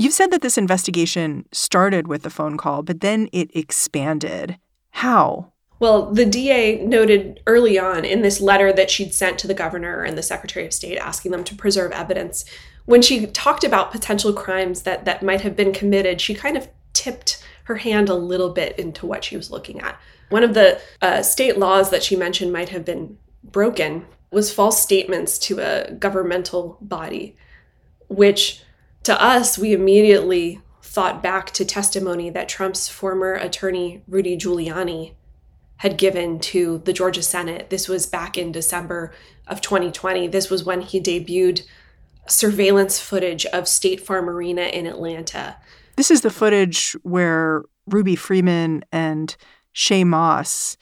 You've 0.00 0.14
said 0.14 0.30
that 0.30 0.42
this 0.42 0.56
investigation 0.56 1.44
started 1.50 2.06
with 2.06 2.22
the 2.22 2.30
phone 2.30 2.56
call, 2.56 2.84
but 2.84 3.00
then 3.00 3.28
it 3.32 3.50
expanded. 3.52 4.56
How? 4.90 5.52
Well, 5.80 6.12
the 6.12 6.24
DA 6.24 6.84
noted 6.84 7.40
early 7.48 7.80
on 7.80 8.04
in 8.04 8.22
this 8.22 8.40
letter 8.40 8.72
that 8.72 8.92
she'd 8.92 9.12
sent 9.12 9.40
to 9.40 9.48
the 9.48 9.54
governor 9.54 10.04
and 10.04 10.16
the 10.16 10.22
Secretary 10.22 10.64
of 10.64 10.72
State 10.72 10.98
asking 10.98 11.32
them 11.32 11.42
to 11.42 11.54
preserve 11.56 11.90
evidence. 11.90 12.44
When 12.84 13.02
she 13.02 13.26
talked 13.26 13.64
about 13.64 13.90
potential 13.90 14.32
crimes 14.32 14.82
that, 14.82 15.04
that 15.04 15.24
might 15.24 15.40
have 15.40 15.56
been 15.56 15.72
committed, 15.72 16.20
she 16.20 16.32
kind 16.32 16.56
of 16.56 16.68
tipped 16.92 17.44
her 17.64 17.76
hand 17.76 18.08
a 18.08 18.14
little 18.14 18.50
bit 18.50 18.78
into 18.78 19.04
what 19.04 19.24
she 19.24 19.36
was 19.36 19.50
looking 19.50 19.80
at. 19.80 20.00
One 20.28 20.44
of 20.44 20.54
the 20.54 20.80
uh, 21.02 21.22
state 21.22 21.58
laws 21.58 21.90
that 21.90 22.04
she 22.04 22.14
mentioned 22.14 22.52
might 22.52 22.68
have 22.68 22.84
been 22.84 23.18
broken 23.42 24.06
was 24.30 24.52
false 24.52 24.80
statements 24.80 25.38
to 25.40 25.58
a 25.58 25.92
governmental 25.92 26.78
body, 26.80 27.36
which 28.08 28.62
to 29.08 29.22
us, 29.22 29.56
we 29.56 29.72
immediately 29.72 30.60
thought 30.82 31.22
back 31.22 31.50
to 31.52 31.64
testimony 31.64 32.28
that 32.28 32.46
Trump's 32.46 32.90
former 32.90 33.32
attorney, 33.32 34.02
Rudy 34.06 34.36
Giuliani, 34.36 35.14
had 35.78 35.96
given 35.96 36.38
to 36.40 36.82
the 36.84 36.92
Georgia 36.92 37.22
Senate. 37.22 37.70
This 37.70 37.88
was 37.88 38.04
back 38.04 38.36
in 38.36 38.52
December 38.52 39.14
of 39.46 39.62
2020. 39.62 40.26
This 40.26 40.50
was 40.50 40.62
when 40.62 40.82
he 40.82 41.00
debuted 41.00 41.62
surveillance 42.26 43.00
footage 43.00 43.46
of 43.46 43.66
State 43.66 44.00
Farm 44.00 44.28
Arena 44.28 44.64
in 44.64 44.86
Atlanta. 44.86 45.56
This 45.96 46.10
is 46.10 46.20
the 46.20 46.28
footage 46.28 46.94
where 47.02 47.62
Ruby 47.86 48.14
Freeman 48.14 48.84
and 48.92 49.34
Shaye 49.74 50.04
Moss 50.04 50.76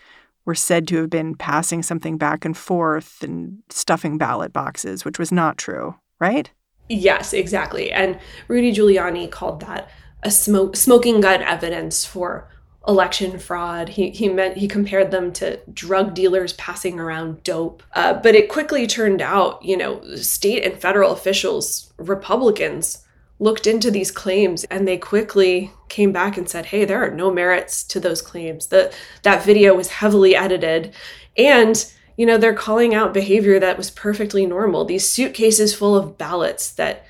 were 0.44 0.56
said 0.56 0.88
to 0.88 0.96
have 0.96 1.10
been 1.10 1.36
passing 1.36 1.80
something 1.80 2.18
back 2.18 2.44
and 2.44 2.56
forth 2.56 3.22
and 3.22 3.58
stuffing 3.70 4.18
ballot 4.18 4.52
boxes, 4.52 5.04
which 5.04 5.20
was 5.20 5.30
not 5.30 5.58
true, 5.58 5.94
right? 6.18 6.50
Yes, 6.88 7.32
exactly. 7.32 7.90
And 7.90 8.18
Rudy 8.48 8.72
Giuliani 8.72 9.30
called 9.30 9.60
that 9.60 9.90
a 10.22 10.30
smoke, 10.30 10.76
smoking 10.76 11.20
gun 11.20 11.42
evidence 11.42 12.04
for 12.04 12.48
election 12.86 13.38
fraud. 13.38 13.88
He 13.90 14.10
he 14.10 14.28
meant 14.28 14.56
he 14.56 14.68
compared 14.68 15.10
them 15.10 15.32
to 15.34 15.58
drug 15.72 16.14
dealers 16.14 16.52
passing 16.54 17.00
around 17.00 17.42
dope. 17.42 17.82
Uh, 17.92 18.14
but 18.14 18.34
it 18.34 18.48
quickly 18.48 18.86
turned 18.86 19.20
out, 19.20 19.64
you 19.64 19.76
know, 19.76 20.00
state 20.16 20.64
and 20.64 20.80
federal 20.80 21.12
officials, 21.12 21.92
Republicans, 21.98 23.04
looked 23.40 23.66
into 23.66 23.90
these 23.90 24.10
claims 24.12 24.64
and 24.64 24.86
they 24.86 24.96
quickly 24.96 25.72
came 25.88 26.12
back 26.12 26.36
and 26.36 26.48
said, 26.48 26.66
"Hey, 26.66 26.84
there 26.84 27.04
are 27.04 27.10
no 27.10 27.32
merits 27.32 27.82
to 27.84 28.00
those 28.00 28.22
claims. 28.22 28.68
That 28.68 28.92
that 29.22 29.44
video 29.44 29.74
was 29.74 29.88
heavily 29.88 30.36
edited, 30.36 30.94
and." 31.36 31.92
You 32.16 32.26
know, 32.26 32.38
they're 32.38 32.54
calling 32.54 32.94
out 32.94 33.14
behavior 33.14 33.58
that 33.60 33.76
was 33.76 33.90
perfectly 33.90 34.46
normal. 34.46 34.84
These 34.84 35.08
suitcases 35.08 35.74
full 35.74 35.94
of 35.94 36.16
ballots 36.16 36.70
that 36.72 37.04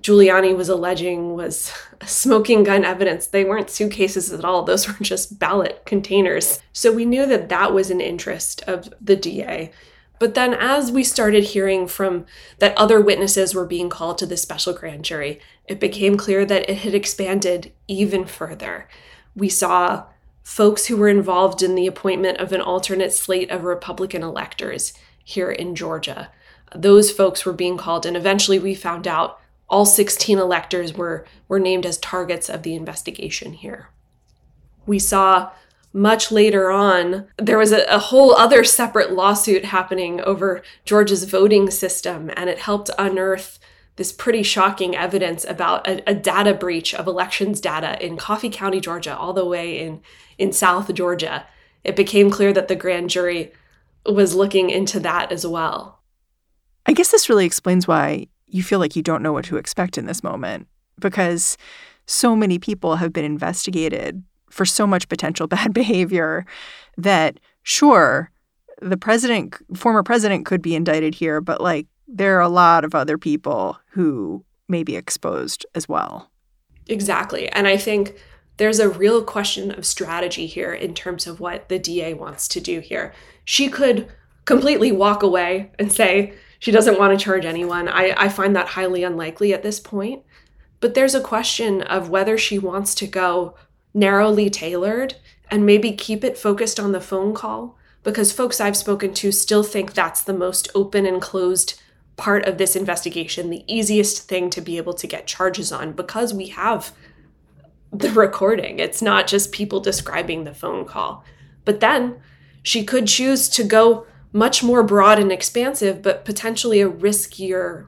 Giuliani 0.00 0.56
was 0.56 0.68
alleging 0.68 1.34
was 1.34 1.72
smoking 2.06 2.62
gun 2.64 2.84
evidence. 2.84 3.26
They 3.26 3.44
weren't 3.44 3.70
suitcases 3.70 4.32
at 4.32 4.44
all, 4.44 4.62
those 4.62 4.88
were 4.88 5.04
just 5.04 5.38
ballot 5.38 5.82
containers. 5.84 6.60
So 6.72 6.92
we 6.92 7.04
knew 7.04 7.26
that 7.26 7.48
that 7.48 7.72
was 7.72 7.90
an 7.90 8.00
interest 8.00 8.62
of 8.66 8.92
the 9.00 9.16
DA. 9.16 9.72
But 10.18 10.34
then, 10.34 10.52
as 10.52 10.92
we 10.92 11.02
started 11.02 11.44
hearing 11.44 11.86
from 11.86 12.26
that 12.58 12.76
other 12.76 13.00
witnesses 13.00 13.54
were 13.54 13.64
being 13.64 13.88
called 13.88 14.18
to 14.18 14.26
the 14.26 14.36
special 14.36 14.74
grand 14.74 15.02
jury, 15.02 15.40
it 15.66 15.80
became 15.80 16.18
clear 16.18 16.44
that 16.44 16.68
it 16.68 16.78
had 16.78 16.94
expanded 16.94 17.72
even 17.88 18.26
further. 18.26 18.86
We 19.34 19.48
saw 19.48 20.04
folks 20.50 20.86
who 20.86 20.96
were 20.96 21.08
involved 21.08 21.62
in 21.62 21.76
the 21.76 21.86
appointment 21.86 22.36
of 22.38 22.52
an 22.52 22.60
alternate 22.60 23.12
slate 23.12 23.48
of 23.52 23.62
Republican 23.62 24.20
electors 24.20 24.92
here 25.22 25.48
in 25.48 25.76
Georgia. 25.76 26.28
Those 26.74 27.12
folks 27.12 27.46
were 27.46 27.52
being 27.52 27.76
called, 27.76 28.04
and 28.04 28.16
eventually 28.16 28.58
we 28.58 28.74
found 28.74 29.06
out 29.06 29.38
all 29.68 29.86
16 29.86 30.38
electors 30.38 30.92
were, 30.92 31.24
were 31.46 31.60
named 31.60 31.86
as 31.86 31.98
targets 31.98 32.50
of 32.50 32.64
the 32.64 32.74
investigation 32.74 33.52
here. 33.52 33.90
We 34.86 34.98
saw 34.98 35.52
much 35.92 36.32
later 36.32 36.72
on, 36.72 37.28
there 37.36 37.56
was 37.56 37.70
a, 37.70 37.84
a, 37.84 38.00
whole 38.00 38.34
other 38.34 38.64
separate 38.64 39.12
lawsuit 39.12 39.66
happening 39.66 40.20
over 40.22 40.64
Georgia's 40.84 41.22
voting 41.22 41.70
system, 41.70 42.28
and 42.36 42.50
it 42.50 42.58
helped 42.58 42.90
unearth 42.98 43.59
this 44.00 44.12
pretty 44.12 44.42
shocking 44.42 44.96
evidence 44.96 45.44
about 45.44 45.86
a, 45.86 46.02
a 46.08 46.14
data 46.14 46.54
breach 46.54 46.94
of 46.94 47.06
elections 47.06 47.60
data 47.60 48.02
in 48.02 48.16
Coffee 48.16 48.48
County, 48.48 48.80
Georgia, 48.80 49.14
all 49.14 49.34
the 49.34 49.44
way 49.44 49.78
in, 49.78 50.00
in 50.38 50.54
South 50.54 50.94
Georgia. 50.94 51.46
It 51.84 51.96
became 51.96 52.30
clear 52.30 52.50
that 52.54 52.68
the 52.68 52.74
grand 52.74 53.10
jury 53.10 53.52
was 54.06 54.34
looking 54.34 54.70
into 54.70 55.00
that 55.00 55.30
as 55.30 55.46
well. 55.46 56.00
I 56.86 56.94
guess 56.94 57.10
this 57.10 57.28
really 57.28 57.44
explains 57.44 57.86
why 57.86 58.28
you 58.46 58.62
feel 58.62 58.78
like 58.78 58.96
you 58.96 59.02
don't 59.02 59.22
know 59.22 59.34
what 59.34 59.44
to 59.44 59.58
expect 59.58 59.98
in 59.98 60.06
this 60.06 60.22
moment 60.22 60.66
because 60.98 61.58
so 62.06 62.34
many 62.34 62.58
people 62.58 62.96
have 62.96 63.12
been 63.12 63.26
investigated 63.26 64.22
for 64.48 64.64
so 64.64 64.86
much 64.86 65.10
potential 65.10 65.46
bad 65.46 65.74
behavior 65.74 66.46
that 66.96 67.38
sure 67.64 68.30
the 68.80 68.96
president 68.96 69.56
former 69.76 70.02
president 70.02 70.46
could 70.46 70.62
be 70.62 70.74
indicted 70.74 71.14
here 71.14 71.42
but 71.42 71.60
like 71.60 71.86
there 72.12 72.36
are 72.36 72.42
a 72.42 72.48
lot 72.48 72.84
of 72.84 72.94
other 72.94 73.16
people 73.16 73.78
who 73.90 74.44
may 74.68 74.82
be 74.82 74.96
exposed 74.96 75.64
as 75.74 75.88
well 75.88 76.30
exactly 76.88 77.48
and 77.50 77.66
i 77.66 77.76
think 77.76 78.16
there's 78.60 78.78
a 78.78 78.90
real 78.90 79.24
question 79.24 79.70
of 79.70 79.86
strategy 79.86 80.44
here 80.44 80.74
in 80.74 80.92
terms 80.92 81.26
of 81.26 81.40
what 81.40 81.70
the 81.70 81.78
DA 81.78 82.12
wants 82.12 82.46
to 82.48 82.60
do 82.60 82.80
here. 82.80 83.14
She 83.42 83.70
could 83.70 84.12
completely 84.44 84.92
walk 84.92 85.22
away 85.22 85.72
and 85.78 85.90
say, 85.90 86.34
she 86.58 86.70
doesn't 86.70 86.98
want 86.98 87.18
to 87.18 87.24
charge 87.24 87.46
anyone. 87.46 87.88
I, 87.88 88.12
I 88.18 88.28
find 88.28 88.54
that 88.54 88.68
highly 88.68 89.02
unlikely 89.02 89.54
at 89.54 89.62
this 89.62 89.80
point. 89.80 90.24
But 90.78 90.92
there's 90.92 91.14
a 91.14 91.22
question 91.22 91.80
of 91.80 92.10
whether 92.10 92.36
she 92.36 92.58
wants 92.58 92.94
to 92.96 93.06
go 93.06 93.54
narrowly 93.94 94.50
tailored 94.50 95.14
and 95.50 95.64
maybe 95.64 95.92
keep 95.92 96.22
it 96.22 96.36
focused 96.36 96.78
on 96.78 96.92
the 96.92 97.00
phone 97.00 97.32
call 97.32 97.78
because 98.02 98.30
folks 98.30 98.60
I've 98.60 98.76
spoken 98.76 99.14
to 99.14 99.32
still 99.32 99.62
think 99.62 99.94
that's 99.94 100.20
the 100.20 100.34
most 100.34 100.68
open 100.74 101.06
and 101.06 101.22
closed 101.22 101.80
part 102.20 102.44
of 102.44 102.58
this 102.58 102.76
investigation, 102.76 103.48
the 103.48 103.64
easiest 103.66 104.28
thing 104.28 104.50
to 104.50 104.60
be 104.60 104.76
able 104.76 104.92
to 104.92 105.06
get 105.06 105.26
charges 105.26 105.72
on 105.72 105.92
because 105.92 106.34
we 106.34 106.48
have 106.48 106.92
the 107.90 108.10
recording. 108.24 108.78
It's 108.78 109.00
not 109.00 109.26
just 109.26 109.52
people 109.52 109.80
describing 109.80 110.44
the 110.44 110.54
phone 110.54 110.84
call. 110.84 111.24
But 111.64 111.80
then 111.80 112.20
she 112.62 112.84
could 112.84 113.06
choose 113.06 113.48
to 113.48 113.64
go 113.64 114.06
much 114.32 114.62
more 114.62 114.82
broad 114.82 115.18
and 115.18 115.32
expansive, 115.32 116.02
but 116.02 116.26
potentially 116.26 116.82
a 116.82 116.90
riskier 116.90 117.86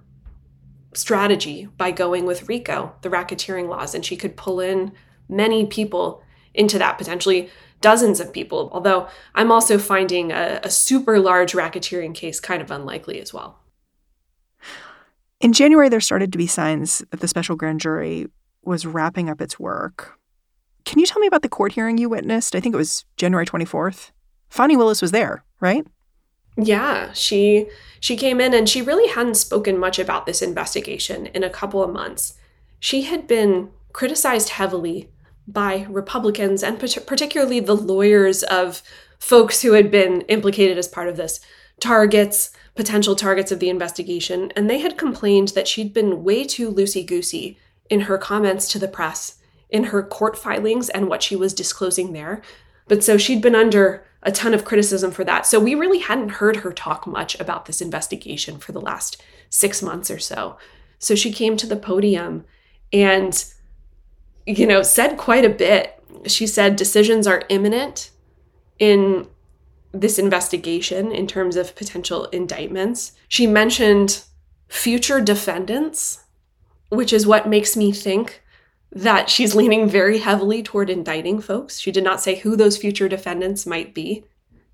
strategy 0.94 1.68
by 1.76 1.90
going 1.90 2.24
with 2.24 2.48
RICO, 2.48 2.94
the 3.02 3.10
racketeering 3.10 3.68
laws. 3.68 3.94
And 3.94 4.04
she 4.04 4.16
could 4.16 4.36
pull 4.36 4.60
in 4.60 4.92
many 5.28 5.66
people 5.66 6.22
into 6.54 6.78
that, 6.78 6.96
potentially 6.96 7.50
dozens 7.82 8.18
of 8.18 8.32
people. 8.32 8.70
Although 8.72 9.08
I'm 9.34 9.52
also 9.52 9.76
finding 9.78 10.32
a, 10.32 10.60
a 10.62 10.70
super 10.70 11.18
large 11.18 11.52
racketeering 11.52 12.14
case 12.14 12.40
kind 12.40 12.62
of 12.62 12.70
unlikely 12.70 13.20
as 13.20 13.34
well. 13.34 13.61
In 15.42 15.52
January, 15.52 15.88
there 15.88 16.00
started 16.00 16.30
to 16.30 16.38
be 16.38 16.46
signs 16.46 17.02
that 17.10 17.18
the 17.18 17.26
special 17.26 17.56
grand 17.56 17.80
jury 17.80 18.28
was 18.62 18.86
wrapping 18.86 19.28
up 19.28 19.40
its 19.40 19.58
work. 19.58 20.16
Can 20.84 21.00
you 21.00 21.06
tell 21.06 21.18
me 21.18 21.26
about 21.26 21.42
the 21.42 21.48
court 21.48 21.72
hearing 21.72 21.98
you 21.98 22.08
witnessed? 22.08 22.54
I 22.54 22.60
think 22.60 22.76
it 22.76 22.78
was 22.78 23.04
January 23.16 23.44
24th. 23.44 24.12
Fani 24.48 24.76
Willis 24.76 25.02
was 25.02 25.10
there, 25.10 25.44
right? 25.60 25.84
Yeah, 26.56 27.12
she 27.12 27.66
she 27.98 28.16
came 28.16 28.40
in 28.40 28.54
and 28.54 28.68
she 28.68 28.82
really 28.82 29.08
hadn't 29.08 29.34
spoken 29.34 29.78
much 29.78 29.98
about 29.98 30.26
this 30.26 30.42
investigation 30.42 31.26
in 31.26 31.42
a 31.42 31.50
couple 31.50 31.82
of 31.82 31.92
months. 31.92 32.34
She 32.78 33.02
had 33.02 33.26
been 33.26 33.70
criticized 33.92 34.50
heavily 34.50 35.10
by 35.48 35.86
Republicans 35.88 36.62
and 36.62 36.78
particularly 36.78 37.58
the 37.58 37.74
lawyers 37.74 38.44
of 38.44 38.82
folks 39.18 39.62
who 39.62 39.72
had 39.72 39.90
been 39.90 40.20
implicated 40.22 40.78
as 40.78 40.86
part 40.86 41.08
of 41.08 41.16
this, 41.16 41.40
targets, 41.80 42.50
potential 42.74 43.14
targets 43.14 43.52
of 43.52 43.60
the 43.60 43.68
investigation, 43.68 44.52
and 44.56 44.68
they 44.68 44.78
had 44.78 44.96
complained 44.96 45.48
that 45.48 45.68
she'd 45.68 45.92
been 45.92 46.24
way 46.24 46.44
too 46.44 46.72
loosey 46.72 47.06
goosey 47.06 47.58
in 47.90 48.02
her 48.02 48.16
comments 48.16 48.68
to 48.68 48.78
the 48.78 48.88
press, 48.88 49.38
in 49.68 49.84
her 49.84 50.02
court 50.02 50.36
filings, 50.36 50.88
and 50.88 51.08
what 51.08 51.22
she 51.22 51.36
was 51.36 51.52
disclosing 51.52 52.12
there. 52.12 52.42
But 52.88 53.04
so 53.04 53.18
she'd 53.18 53.42
been 53.42 53.54
under 53.54 54.04
a 54.22 54.32
ton 54.32 54.54
of 54.54 54.64
criticism 54.64 55.10
for 55.10 55.24
that. 55.24 55.46
So 55.46 55.58
we 55.58 55.74
really 55.74 55.98
hadn't 55.98 56.30
heard 56.30 56.56
her 56.56 56.72
talk 56.72 57.06
much 57.06 57.38
about 57.40 57.66
this 57.66 57.80
investigation 57.80 58.58
for 58.58 58.72
the 58.72 58.80
last 58.80 59.22
six 59.50 59.82
months 59.82 60.10
or 60.10 60.18
so. 60.18 60.56
So 60.98 61.14
she 61.14 61.32
came 61.32 61.56
to 61.56 61.66
the 61.66 61.76
podium 61.76 62.44
and 62.92 63.44
you 64.46 64.66
know, 64.66 64.82
said 64.82 65.16
quite 65.16 65.44
a 65.44 65.50
bit. 65.50 66.02
She 66.26 66.46
said 66.46 66.76
decisions 66.76 67.26
are 67.26 67.44
imminent 67.48 68.10
in 68.78 69.28
this 69.92 70.18
investigation 70.18 71.12
in 71.12 71.26
terms 71.26 71.56
of 71.56 71.76
potential 71.76 72.24
indictments. 72.26 73.12
She 73.28 73.46
mentioned 73.46 74.24
future 74.68 75.20
defendants, 75.20 76.24
which 76.88 77.12
is 77.12 77.26
what 77.26 77.48
makes 77.48 77.76
me 77.76 77.92
think 77.92 78.42
that 78.90 79.30
she's 79.30 79.54
leaning 79.54 79.88
very 79.88 80.18
heavily 80.18 80.62
toward 80.62 80.90
indicting 80.90 81.40
folks. 81.40 81.78
She 81.78 81.92
did 81.92 82.04
not 82.04 82.20
say 82.20 82.36
who 82.36 82.56
those 82.56 82.76
future 82.76 83.08
defendants 83.08 83.66
might 83.66 83.94
be. 83.94 84.24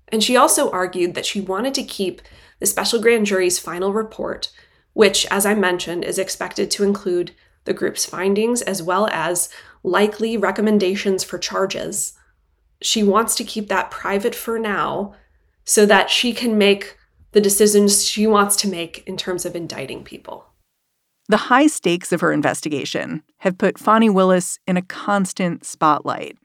And 0.09 0.23
she 0.23 0.35
also 0.35 0.71
argued 0.71 1.13
that 1.15 1.25
she 1.25 1.39
wanted 1.39 1.73
to 1.75 1.83
keep 1.83 2.21
the 2.59 2.65
special 2.65 3.01
grand 3.01 3.25
jury's 3.25 3.59
final 3.59 3.93
report, 3.93 4.51
which, 4.93 5.25
as 5.27 5.45
I 5.45 5.53
mentioned, 5.53 6.03
is 6.03 6.19
expected 6.19 6.69
to 6.71 6.83
include 6.83 7.31
the 7.65 7.73
group's 7.73 8.05
findings 8.05 8.61
as 8.61 8.81
well 8.83 9.07
as 9.11 9.49
likely 9.83 10.35
recommendations 10.35 11.23
for 11.23 11.37
charges. 11.37 12.13
She 12.81 13.03
wants 13.03 13.35
to 13.35 13.43
keep 13.43 13.67
that 13.67 13.91
private 13.91 14.35
for 14.35 14.57
now 14.57 15.15
so 15.65 15.85
that 15.85 16.09
she 16.09 16.33
can 16.33 16.57
make 16.57 16.97
the 17.31 17.41
decisions 17.41 18.05
she 18.05 18.25
wants 18.25 18.55
to 18.57 18.67
make 18.67 19.03
in 19.05 19.17
terms 19.17 19.45
of 19.45 19.55
indicting 19.55 20.03
people. 20.03 20.45
The 21.27 21.37
high 21.37 21.67
stakes 21.67 22.11
of 22.11 22.21
her 22.21 22.31
investigation 22.31 23.21
have 23.39 23.59
put 23.59 23.77
Fani 23.77 24.09
Willis 24.09 24.57
in 24.65 24.77
a 24.77 24.81
constant 24.81 25.63
spotlight. 25.63 26.37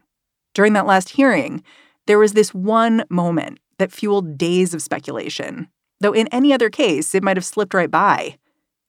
During 0.53 0.75
that 0.75 0.87
last 0.87 1.11
hearing, 1.11 1.63
there 2.07 2.19
was 2.19 2.35
this 2.35 2.53
one 2.53 3.05
moment 3.09 3.61
that 3.79 3.93
fueled 3.93 4.37
days 4.37 4.75
of 4.75 4.83
speculation, 4.83 5.69
though 6.01 6.13
in 6.13 6.29
any 6.29 6.53
other 6.53 6.69
case, 6.69 7.15
it 7.15 7.23
might 7.23 7.39
have 7.39 7.47
slipped 7.47 7.73
right 7.73 7.91
by. 7.91 8.37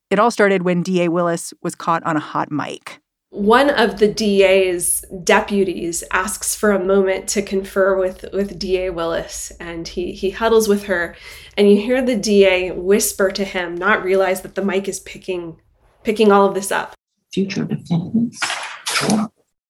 It 0.10 0.20
all 0.20 0.32
started 0.32 0.64
when 0.64 0.84
DA 0.84 1.08
Willis 1.08 1.54
was 1.64 1.76
caught 1.76 2.04
on 2.04 2.18
a 2.18 2.20
hot 2.20 2.52
mic. 2.52 3.00
One 3.36 3.70
of 3.70 4.00
the 4.00 4.08
DA's 4.08 5.04
deputies 5.26 6.06
asks 6.10 6.56
for 6.56 6.72
a 6.72 6.84
moment 6.84 7.28
to 7.30 7.42
confer 7.42 8.00
with, 8.00 8.26
with 8.32 8.58
DA 8.58 8.90
Willis, 8.90 9.52
and 9.60 9.86
he, 9.86 10.14
he 10.14 10.30
huddles 10.30 10.70
with 10.70 10.86
her, 10.86 11.18
and 11.58 11.70
you 11.70 11.76
hear 11.76 12.02
the 12.02 12.16
DA 12.16 12.72
whisper 12.72 13.30
to 13.32 13.44
him, 13.44 13.76
not 13.76 14.06
realize 14.06 14.42
that 14.42 14.56
the 14.56 14.64
mic 14.64 14.88
is 14.88 15.02
picking 15.02 15.60
picking 16.04 16.32
all 16.32 16.46
of 16.46 16.54
this 16.54 16.72
up. 16.72 16.94
Future 17.34 17.66
defendants. 17.66 18.40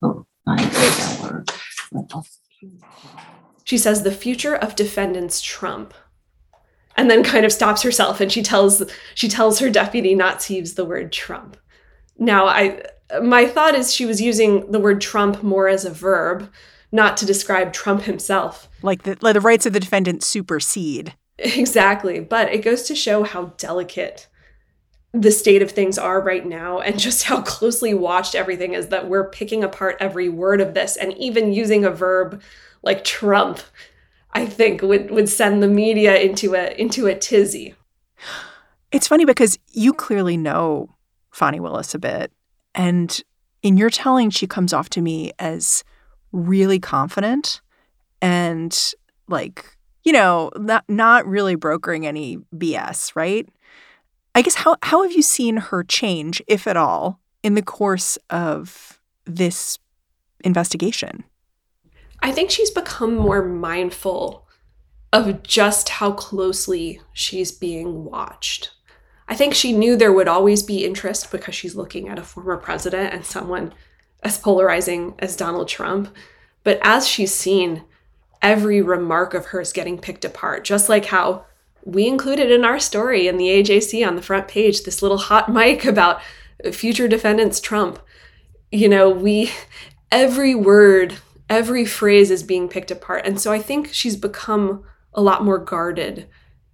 Oh, 0.04 0.26
she 3.64 3.80
says 3.80 4.04
the 4.04 4.12
future 4.12 4.56
of 4.56 4.76
defendants 4.76 5.42
trump 5.42 5.96
and 6.96 7.10
then 7.10 7.24
kind 7.24 7.46
of 7.46 7.52
stops 7.52 7.82
herself 7.82 8.22
and 8.22 8.32
she 8.32 8.44
tells 8.44 8.84
she 9.16 9.28
tells 9.28 9.58
her 9.58 9.72
deputy 9.72 10.14
not 10.14 10.40
to 10.42 10.54
use 10.54 10.76
the 10.76 10.86
word 10.86 11.12
Trump. 11.12 11.58
Now, 12.18 12.46
I 12.46 12.84
my 13.22 13.46
thought 13.46 13.76
is 13.76 13.94
she 13.94 14.06
was 14.06 14.22
using 14.22 14.72
the 14.72 14.80
word 14.80 15.02
Trump 15.02 15.44
more 15.44 15.68
as 15.68 15.86
a 15.86 15.92
verb, 15.92 16.52
not 16.92 17.18
to 17.18 17.26
describe 17.26 17.74
Trump 17.74 18.04
himself. 18.04 18.70
Like 18.82 19.04
the 19.04 19.18
like 19.22 19.34
the 19.34 19.42
rights 19.42 19.66
of 19.66 19.74
the 19.74 19.80
defendant 19.80 20.24
supersede. 20.24 21.16
Exactly, 21.38 22.20
but 22.22 22.52
it 22.54 22.64
goes 22.64 22.84
to 22.84 22.96
show 22.96 23.24
how 23.24 23.54
delicate 23.58 24.28
the 25.12 25.32
state 25.32 25.62
of 25.62 25.72
things 25.72 25.98
are 25.98 26.22
right 26.22 26.46
now 26.46 26.80
and 26.80 27.00
just 27.00 27.24
how 27.24 27.42
closely 27.42 27.94
watched 27.94 28.36
everything 28.36 28.74
is 28.74 28.88
that 28.88 29.08
we're 29.08 29.30
picking 29.30 29.64
apart 29.64 29.98
every 30.00 30.30
word 30.30 30.62
of 30.62 30.74
this 30.74 30.98
and 30.98 31.14
even 31.18 31.54
using 31.54 31.86
a 31.86 31.92
verb 31.92 32.42
like 32.84 33.04
Trump 33.04 33.60
I 34.36 34.46
think 34.46 34.82
would 34.82 35.12
would 35.12 35.30
send 35.30 35.64
the 35.64 35.68
media 35.68 36.18
into 36.18 36.56
a 36.56 36.80
into 36.80 37.08
a 37.08 37.16
tizzy. 37.16 37.74
It's 38.92 39.08
funny 39.08 39.24
because 39.24 39.58
you 39.72 39.94
clearly 39.94 40.36
know 40.36 40.90
Fani 41.32 41.62
Willis 41.62 41.96
a 41.96 42.00
bit, 42.00 42.34
and 42.76 43.22
in 43.64 43.78
your 43.78 43.90
telling, 43.90 44.30
she 44.30 44.46
comes 44.46 44.74
off 44.74 44.90
to 44.92 45.02
me 45.02 45.32
as 45.40 45.84
really 46.32 46.80
confident 46.80 47.62
and 48.22 48.94
like 49.28 49.78
you 50.04 50.12
know 50.12 50.52
not 50.58 50.84
not 50.88 51.26
really 51.26 51.56
brokering 51.56 52.06
any 52.06 52.38
BS, 52.54 53.16
right? 53.16 53.48
I 54.36 54.42
guess 54.42 54.56
how 54.56 54.78
how 54.84 55.02
have 55.04 55.14
you 55.14 55.22
seen 55.22 55.58
her 55.58 55.84
change, 55.84 56.42
if 56.48 56.68
at 56.68 56.78
all, 56.78 57.20
in 57.42 57.56
the 57.56 57.64
course 57.64 58.18
of 58.30 59.00
this 59.26 59.80
investigation? 60.44 61.24
I 62.22 62.32
think 62.32 62.52
she's 62.52 62.72
become 62.72 63.16
more 63.16 63.44
mindful 63.44 64.48
of 65.14 65.44
just 65.44 65.90
how 65.90 66.12
closely 66.12 67.02
she's 67.14 67.52
being 67.52 68.04
watched. 68.04 68.72
I 69.28 69.36
think 69.36 69.54
she 69.54 69.74
knew 69.74 69.96
there 69.96 70.14
would 70.14 70.28
always 70.28 70.62
be 70.64 70.86
interest 70.86 71.32
because 71.32 71.56
she's 71.56 71.76
looking 71.76 72.08
at 72.08 72.20
a 72.20 72.24
former 72.24 72.58
president 72.58 73.14
and 73.14 73.26
someone 73.26 73.74
as 74.24 74.38
polarizing 74.38 75.16
as 75.20 75.36
Donald 75.36 75.68
Trump. 75.68 76.10
But 76.64 76.80
as 76.82 77.08
she's 77.08 77.34
seen, 77.34 77.84
every 78.42 78.82
remark 78.82 79.34
of 79.34 79.48
hers 79.48 79.74
getting 79.74 79.98
picked 79.98 80.26
apart, 80.26 80.64
just 80.64 80.90
like 80.90 81.06
how 81.06 81.46
we 81.84 82.08
included 82.08 82.52
in 82.52 82.66
our 82.66 82.80
story 82.80 83.28
in 83.28 83.38
the 83.38 83.48
AJC 83.48 84.08
on 84.08 84.16
the 84.16 84.22
front 84.22 84.48
page 84.48 84.84
this 84.84 85.02
little 85.02 85.18
hot 85.18 85.52
mic 85.52 85.86
about 85.86 86.22
future 86.72 87.08
defendants 87.08 87.60
Trump. 87.60 88.00
You 88.72 88.90
know, 88.90 89.10
we, 89.10 89.52
every 90.12 90.56
word 90.56 91.18
every 91.50 91.86
phrase 91.86 92.32
is 92.32 92.44
being 92.44 92.68
picked 92.68 92.92
apart. 92.92 93.26
And 93.26 93.40
so 93.40 93.52
I 93.52 93.60
think 93.60 93.94
she's 93.94 94.16
become 94.16 94.84
a 95.14 95.22
lot 95.22 95.44
more 95.44 95.58
guarded 95.58 96.28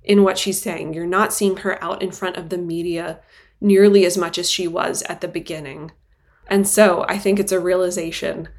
in 0.04 0.24
what 0.24 0.38
she's 0.38 0.62
saying. 0.62 0.94
You're 0.94 1.06
not 1.06 1.34
seeing 1.34 1.58
her 1.58 1.82
out 1.84 2.02
in 2.02 2.12
front 2.12 2.38
of 2.38 2.50
the 2.50 2.58
media 2.58 3.20
nearly 3.60 4.06
as 4.06 4.18
much 4.18 4.38
as 4.38 4.50
she 4.50 4.68
was 4.68 5.04
at 5.04 5.22
the 5.22 5.28
beginning. 5.28 5.92
And 6.48 6.68
so 6.68 7.06
I 7.08 7.18
think 7.18 7.40
it's 7.40 7.52
a 7.52 7.60
realization 7.60 8.50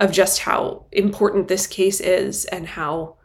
of 0.00 0.12
just 0.12 0.40
how 0.40 0.86
important 0.92 1.48
this 1.48 1.66
case 1.66 2.00
is 2.00 2.44
and 2.46 2.66
how 2.66 3.16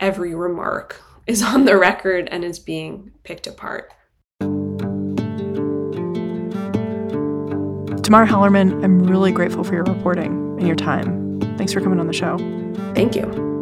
every 0.00 0.34
remark 0.34 1.00
is 1.26 1.42
on 1.42 1.64
the 1.64 1.76
record 1.76 2.28
and 2.30 2.44
is 2.44 2.58
being 2.58 3.12
picked 3.24 3.46
apart. 3.46 3.92
Tamar 8.02 8.24
Hallerman, 8.24 8.84
I'm 8.84 9.02
really 9.02 9.32
grateful 9.32 9.64
for 9.64 9.74
your 9.74 9.82
reporting 9.82 10.56
and 10.58 10.66
your 10.66 10.76
time. 10.76 11.40
Thanks 11.56 11.72
for 11.72 11.80
coming 11.80 11.98
on 11.98 12.06
the 12.06 12.12
show. 12.12 12.38
Thank 12.94 13.16
you. 13.16 13.55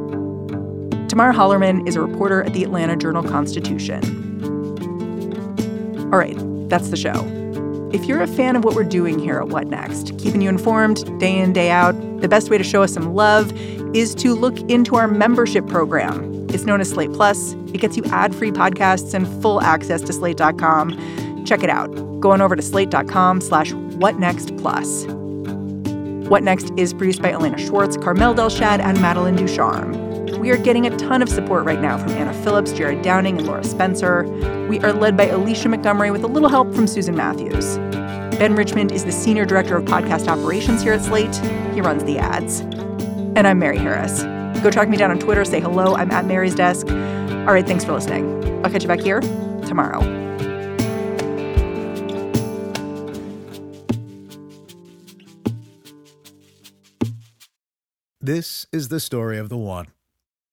Tamar 1.14 1.32
Hallerman 1.32 1.86
is 1.86 1.94
a 1.94 2.00
reporter 2.00 2.42
at 2.42 2.52
the 2.54 2.64
Atlanta 2.64 2.96
Journal 2.96 3.22
Constitution. 3.22 4.02
All 6.12 6.18
right, 6.18 6.36
that's 6.68 6.88
the 6.88 6.96
show. 6.96 7.24
If 7.92 8.06
you're 8.06 8.20
a 8.20 8.26
fan 8.26 8.56
of 8.56 8.64
what 8.64 8.74
we're 8.74 8.82
doing 8.82 9.20
here 9.20 9.38
at 9.38 9.46
What 9.46 9.68
Next, 9.68 10.18
keeping 10.18 10.42
you 10.42 10.48
informed 10.48 11.04
day 11.20 11.38
in, 11.38 11.52
day 11.52 11.70
out, 11.70 11.92
the 12.20 12.26
best 12.26 12.50
way 12.50 12.58
to 12.58 12.64
show 12.64 12.82
us 12.82 12.92
some 12.92 13.14
love 13.14 13.52
is 13.94 14.12
to 14.16 14.34
look 14.34 14.58
into 14.68 14.96
our 14.96 15.06
membership 15.06 15.68
program. 15.68 16.48
It's 16.50 16.64
known 16.64 16.80
as 16.80 16.90
Slate 16.90 17.12
Plus. 17.12 17.52
It 17.72 17.80
gets 17.80 17.96
you 17.96 18.02
ad 18.06 18.34
free 18.34 18.50
podcasts 18.50 19.14
and 19.14 19.28
full 19.40 19.60
access 19.60 20.02
to 20.02 20.12
slate.com. 20.12 21.44
Check 21.46 21.62
it 21.62 21.70
out. 21.70 21.94
Go 22.18 22.32
on 22.32 22.40
over 22.40 22.56
to 22.56 22.62
slate.com 22.62 23.40
slash 23.40 23.70
whatnextplus. 23.70 26.26
What 26.26 26.42
Next 26.42 26.72
is 26.76 26.92
produced 26.92 27.22
by 27.22 27.30
Elena 27.30 27.58
Schwartz, 27.58 27.96
Carmel 27.98 28.34
Delshad, 28.34 28.80
and 28.80 29.00
Madeline 29.00 29.36
Ducharme. 29.36 30.03
We 30.44 30.50
are 30.50 30.58
getting 30.58 30.86
a 30.86 30.94
ton 30.98 31.22
of 31.22 31.30
support 31.30 31.64
right 31.64 31.80
now 31.80 31.96
from 31.96 32.10
Anna 32.10 32.34
Phillips, 32.44 32.70
Jared 32.70 33.00
Downing, 33.00 33.38
and 33.38 33.46
Laura 33.46 33.64
Spencer. 33.64 34.24
We 34.68 34.78
are 34.80 34.92
led 34.92 35.16
by 35.16 35.28
Alicia 35.28 35.70
Montgomery 35.70 36.10
with 36.10 36.22
a 36.22 36.26
little 36.26 36.50
help 36.50 36.74
from 36.74 36.86
Susan 36.86 37.16
Matthews. 37.16 37.78
Ben 38.36 38.54
Richmond 38.54 38.92
is 38.92 39.06
the 39.06 39.10
Senior 39.10 39.46
Director 39.46 39.74
of 39.78 39.86
Podcast 39.86 40.28
Operations 40.28 40.82
here 40.82 40.92
at 40.92 41.02
Slate. 41.02 41.34
He 41.72 41.80
runs 41.80 42.04
the 42.04 42.18
ads. 42.18 42.60
And 42.60 43.46
I'm 43.46 43.58
Mary 43.58 43.78
Harris. 43.78 44.24
Go 44.62 44.70
track 44.70 44.90
me 44.90 44.98
down 44.98 45.10
on 45.10 45.18
Twitter, 45.18 45.46
say 45.46 45.60
hello. 45.60 45.94
I'm 45.94 46.10
at 46.10 46.26
Mary's 46.26 46.54
Desk. 46.54 46.88
All 46.90 47.54
right, 47.54 47.66
thanks 47.66 47.82
for 47.82 47.94
listening. 47.94 48.44
I'll 48.62 48.70
catch 48.70 48.82
you 48.82 48.88
back 48.88 49.00
here 49.00 49.20
tomorrow. 49.62 50.02
This 58.20 58.66
is 58.72 58.88
the 58.88 59.00
story 59.00 59.38
of 59.38 59.48
the 59.48 59.56
one. 59.56 59.86